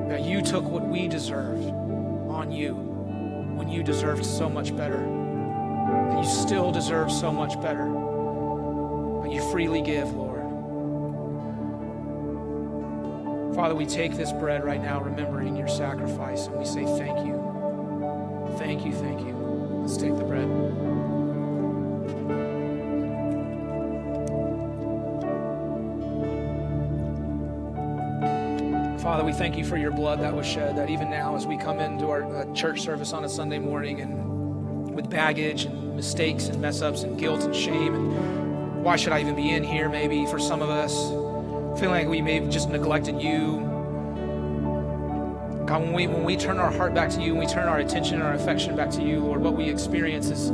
that 0.09 0.23
you 0.23 0.41
took 0.41 0.65
what 0.65 0.89
we 0.89 1.07
deserved 1.07 1.69
on 2.31 2.51
you 2.51 2.73
when 2.73 3.69
you 3.69 3.83
deserved 3.83 4.25
so 4.25 4.49
much 4.49 4.75
better, 4.75 4.97
that 4.97 6.25
you 6.25 6.31
still 6.31 6.73
deserve 6.73 7.13
so 7.13 7.31
much 7.31 7.61
better, 7.61 7.85
but 7.85 9.31
you 9.31 9.43
freely 9.51 9.83
give, 9.83 10.11
Lord. 10.15 10.41
Father, 13.55 13.75
we 13.75 13.85
take 13.85 14.17
this 14.17 14.33
bread 14.33 14.65
right 14.65 14.81
now, 14.81 14.99
remembering 15.03 15.57
your 15.57 15.69
sacrifice, 15.69 16.47
and 16.47 16.57
we 16.57 16.65
say 16.65 16.87
thank 16.97 17.27
you. 17.27 18.55
Thank 18.57 18.87
you, 18.87 18.95
thank 18.95 19.21
you. 19.21 19.42
Let's 19.83 19.97
take 19.97 20.17
the 20.17 20.25
bread. 20.25 20.49
Father, 29.01 29.25
we 29.25 29.33
thank 29.33 29.59
you 29.59 29.65
for 29.65 29.77
your 29.77 29.91
blood 29.91 30.21
that 30.21 30.33
was 30.33 30.47
shed, 30.47 30.77
that 30.77 30.89
even 30.89 31.11
now, 31.11 31.35
as 31.35 31.45
we 31.45 31.57
come 31.57 31.81
into 31.81 32.09
our 32.09 32.23
uh, 32.23 32.53
church 32.55 32.81
service 32.81 33.13
on 33.13 33.25
a 33.25 33.29
Sunday 33.29 33.59
morning 33.59 34.01
and 34.01 34.95
with 34.95 35.11
baggage 35.11 35.65
and 35.65 35.97
mistakes 35.97 36.47
and 36.47 36.63
mess 36.63 36.81
ups 36.83 37.03
and 37.03 37.19
guilt 37.19 37.43
and 37.43 37.55
shame, 37.55 37.95
and 37.97 38.85
why 38.85 38.95
should 38.95 39.13
I 39.13 39.21
even 39.21 39.35
be 39.35 39.51
in 39.51 39.65
here, 39.65 39.89
maybe 39.89 40.25
for 40.27 40.39
some 40.39 40.63
of 40.63 40.71
us, 40.71 41.09
feeling 41.81 42.03
like 42.03 42.09
we 42.09 42.23
may 42.23 42.39
have 42.39 42.49
just 42.49 42.69
neglected 42.69 43.21
you. 43.21 43.72
God, 45.73 45.85
when 45.85 45.95
we, 45.95 46.07
when 46.07 46.25
we 46.25 46.37
turn 46.37 46.59
our 46.59 46.71
heart 46.71 46.93
back 46.93 47.09
to 47.13 47.23
you, 47.23 47.35
when 47.35 47.47
we 47.47 47.51
turn 47.51 47.67
our 47.67 47.79
attention 47.79 48.17
and 48.17 48.23
our 48.25 48.35
affection 48.35 48.77
back 48.77 48.91
to 48.91 49.03
you, 49.03 49.21
Lord, 49.21 49.41
what 49.41 49.55
we 49.55 49.71
experience 49.71 50.27
is, 50.27 50.51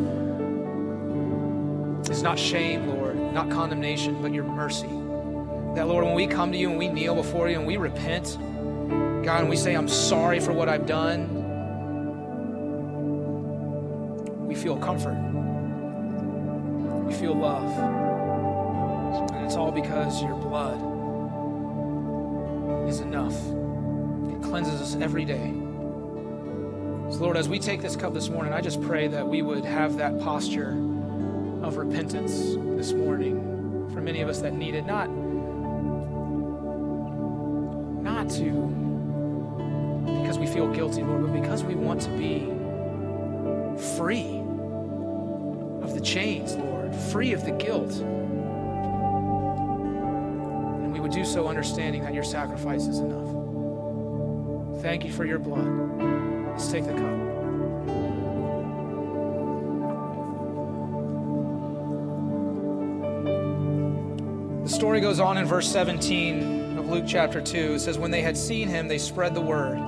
is 2.08 2.22
not 2.22 2.38
shame, 2.38 2.86
Lord, 2.86 3.16
not 3.34 3.50
condemnation, 3.50 4.22
but 4.22 4.32
your 4.32 4.44
mercy. 4.44 4.86
That, 5.74 5.88
Lord, 5.88 6.04
when 6.04 6.14
we 6.14 6.28
come 6.28 6.52
to 6.52 6.56
you 6.56 6.70
and 6.70 6.78
we 6.78 6.86
kneel 6.86 7.16
before 7.16 7.48
you 7.48 7.58
and 7.58 7.66
we 7.66 7.78
repent, 7.78 8.38
God, 9.24 9.40
and 9.40 9.50
we 9.50 9.56
say, 9.56 9.74
I'm 9.74 9.88
sorry 9.88 10.38
for 10.38 10.52
what 10.52 10.68
I've 10.68 10.86
done, 10.86 11.26
we 14.46 14.54
feel 14.54 14.76
comfort. 14.76 15.16
We 17.06 17.12
feel 17.12 17.34
love. 17.34 17.72
And 19.32 19.44
it's 19.44 19.56
all 19.56 19.72
because 19.72 20.22
your 20.22 20.36
blood 20.36 20.78
is 22.88 23.00
enough. 23.00 23.34
Cleanses 24.48 24.80
us 24.80 24.96
every 25.00 25.24
day. 25.26 25.52
So, 27.10 27.18
Lord, 27.20 27.36
as 27.36 27.48
we 27.48 27.58
take 27.58 27.82
this 27.82 27.96
cup 27.96 28.14
this 28.14 28.30
morning, 28.30 28.52
I 28.52 28.62
just 28.62 28.80
pray 28.82 29.06
that 29.08 29.26
we 29.26 29.42
would 29.42 29.64
have 29.64 29.96
that 29.98 30.18
posture 30.20 30.70
of 31.62 31.76
repentance 31.76 32.56
this 32.76 32.92
morning 32.92 33.90
for 33.92 34.00
many 34.00 34.22
of 34.22 34.28
us 34.28 34.40
that 34.40 34.54
need 34.54 34.74
it. 34.74 34.86
Not 34.86 35.10
not 38.02 38.30
to 38.30 38.68
because 40.22 40.38
we 40.38 40.46
feel 40.46 40.68
guilty, 40.68 41.02
Lord, 41.02 41.22
but 41.26 41.32
because 41.38 41.62
we 41.62 41.74
want 41.74 42.00
to 42.02 42.10
be 42.10 42.46
free 43.96 44.38
of 45.82 45.94
the 45.94 46.00
chains, 46.00 46.54
Lord, 46.56 46.94
free 46.94 47.32
of 47.32 47.44
the 47.44 47.52
guilt. 47.52 47.92
And 50.80 50.92
we 50.92 51.00
would 51.00 51.12
do 51.12 51.24
so 51.24 51.48
understanding 51.48 52.02
that 52.02 52.14
your 52.14 52.24
sacrifice 52.24 52.86
is 52.86 52.98
enough. 52.98 53.37
Thank 54.80 55.04
you 55.04 55.12
for 55.12 55.24
your 55.24 55.40
blood. 55.40 55.66
Let's 56.50 56.70
take 56.70 56.84
the 56.84 56.92
cup. 56.92 57.18
The 64.62 64.68
story 64.68 65.00
goes 65.00 65.18
on 65.18 65.36
in 65.36 65.46
verse 65.46 65.68
17 65.68 66.78
of 66.78 66.88
Luke 66.88 67.04
chapter 67.08 67.40
2. 67.40 67.74
It 67.74 67.78
says, 67.80 67.98
When 67.98 68.12
they 68.12 68.22
had 68.22 68.36
seen 68.36 68.68
him, 68.68 68.86
they 68.86 68.98
spread 68.98 69.34
the 69.34 69.40
word 69.40 69.78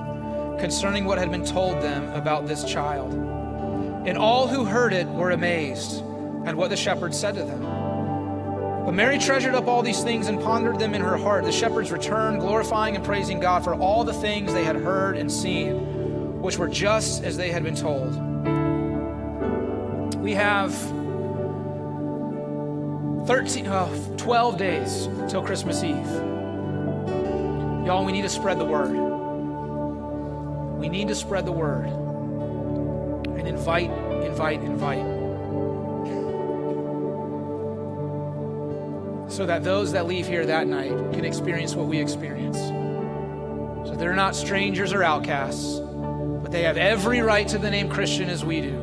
concerning 0.59 1.05
what 1.05 1.17
had 1.17 1.31
been 1.31 1.45
told 1.45 1.81
them 1.81 2.09
about 2.09 2.45
this 2.45 2.65
child. 2.65 3.13
And 3.13 4.17
all 4.17 4.47
who 4.47 4.65
heard 4.65 4.91
it 4.91 5.07
were 5.07 5.31
amazed 5.31 6.03
at 6.45 6.55
what 6.55 6.69
the 6.69 6.75
shepherds 6.75 7.17
said 7.17 7.35
to 7.35 7.43
them. 7.43 7.70
But 8.85 8.93
Mary 8.93 9.19
treasured 9.19 9.53
up 9.53 9.67
all 9.67 9.83
these 9.83 10.03
things 10.03 10.27
and 10.27 10.41
pondered 10.41 10.79
them 10.79 10.95
in 10.95 11.01
her 11.01 11.15
heart. 11.15 11.43
The 11.45 11.51
shepherds 11.51 11.91
returned, 11.91 12.39
glorifying 12.39 12.95
and 12.95 13.05
praising 13.05 13.39
God 13.39 13.63
for 13.63 13.75
all 13.75 14.03
the 14.03 14.13
things 14.13 14.53
they 14.53 14.63
had 14.63 14.75
heard 14.75 15.17
and 15.17 15.31
seen, 15.31 16.41
which 16.41 16.57
were 16.57 16.67
just 16.67 17.23
as 17.23 17.37
they 17.37 17.51
had 17.51 17.63
been 17.63 17.75
told. 17.75 18.15
We 20.17 20.33
have 20.33 20.73
13, 23.27 23.67
uh, 23.67 24.17
12 24.17 24.57
days 24.57 25.07
till 25.29 25.43
Christmas 25.43 25.83
Eve. 25.83 25.95
Y'all, 27.85 28.03
we 28.03 28.11
need 28.11 28.23
to 28.23 28.29
spread 28.29 28.57
the 28.57 28.65
word. 28.65 28.93
We 30.79 30.89
need 30.89 31.07
to 31.09 31.15
spread 31.15 31.45
the 31.45 31.51
word 31.51 31.85
and 31.85 33.47
invite, 33.47 33.91
invite, 34.23 34.61
invite. 34.61 35.20
So 39.31 39.45
that 39.45 39.63
those 39.63 39.93
that 39.93 40.07
leave 40.07 40.27
here 40.27 40.45
that 40.45 40.67
night 40.67 40.89
can 41.13 41.23
experience 41.23 41.73
what 41.73 41.87
we 41.87 41.99
experience. 41.99 42.57
So 43.87 43.95
they're 43.97 44.13
not 44.13 44.35
strangers 44.35 44.91
or 44.91 45.03
outcasts, 45.03 45.79
but 45.79 46.51
they 46.51 46.63
have 46.63 46.75
every 46.75 47.21
right 47.21 47.47
to 47.47 47.57
the 47.57 47.71
name 47.71 47.89
Christian 47.89 48.29
as 48.29 48.43
we 48.43 48.59
do. 48.59 48.75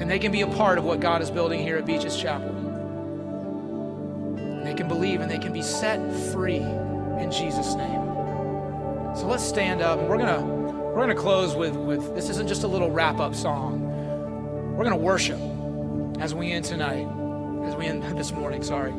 And 0.00 0.10
they 0.10 0.18
can 0.18 0.32
be 0.32 0.40
a 0.40 0.46
part 0.46 0.78
of 0.78 0.84
what 0.84 1.00
God 1.00 1.20
is 1.20 1.30
building 1.30 1.60
here 1.60 1.76
at 1.76 1.84
Beaches 1.84 2.16
Chapel. 2.16 2.48
And 4.38 4.66
they 4.66 4.72
can 4.72 4.88
believe 4.88 5.20
and 5.20 5.30
they 5.30 5.38
can 5.38 5.52
be 5.52 5.60
set 5.60 6.00
free 6.32 6.56
in 6.56 7.30
Jesus' 7.30 7.74
name. 7.74 8.06
So 9.14 9.26
let's 9.26 9.44
stand 9.44 9.82
up 9.82 9.98
and 9.98 10.08
we're 10.08 10.16
gonna 10.16 10.40
we're 10.40 11.02
gonna 11.02 11.14
close 11.14 11.54
with, 11.54 11.76
with 11.76 12.14
this 12.14 12.30
isn't 12.30 12.48
just 12.48 12.62
a 12.62 12.68
little 12.68 12.90
wrap-up 12.90 13.34
song. 13.34 13.82
We're 14.78 14.84
gonna 14.84 14.96
worship 14.96 15.40
as 16.20 16.34
we 16.34 16.52
end 16.52 16.64
tonight, 16.64 17.06
as 17.68 17.76
we 17.76 17.86
end 17.86 18.02
this 18.16 18.32
morning, 18.32 18.62
sorry. 18.62 18.92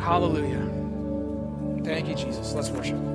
Hallelujah. 0.00 0.68
Thank 1.84 2.08
you, 2.08 2.14
Jesus. 2.14 2.54
Let's 2.54 2.70
worship. 2.70 3.11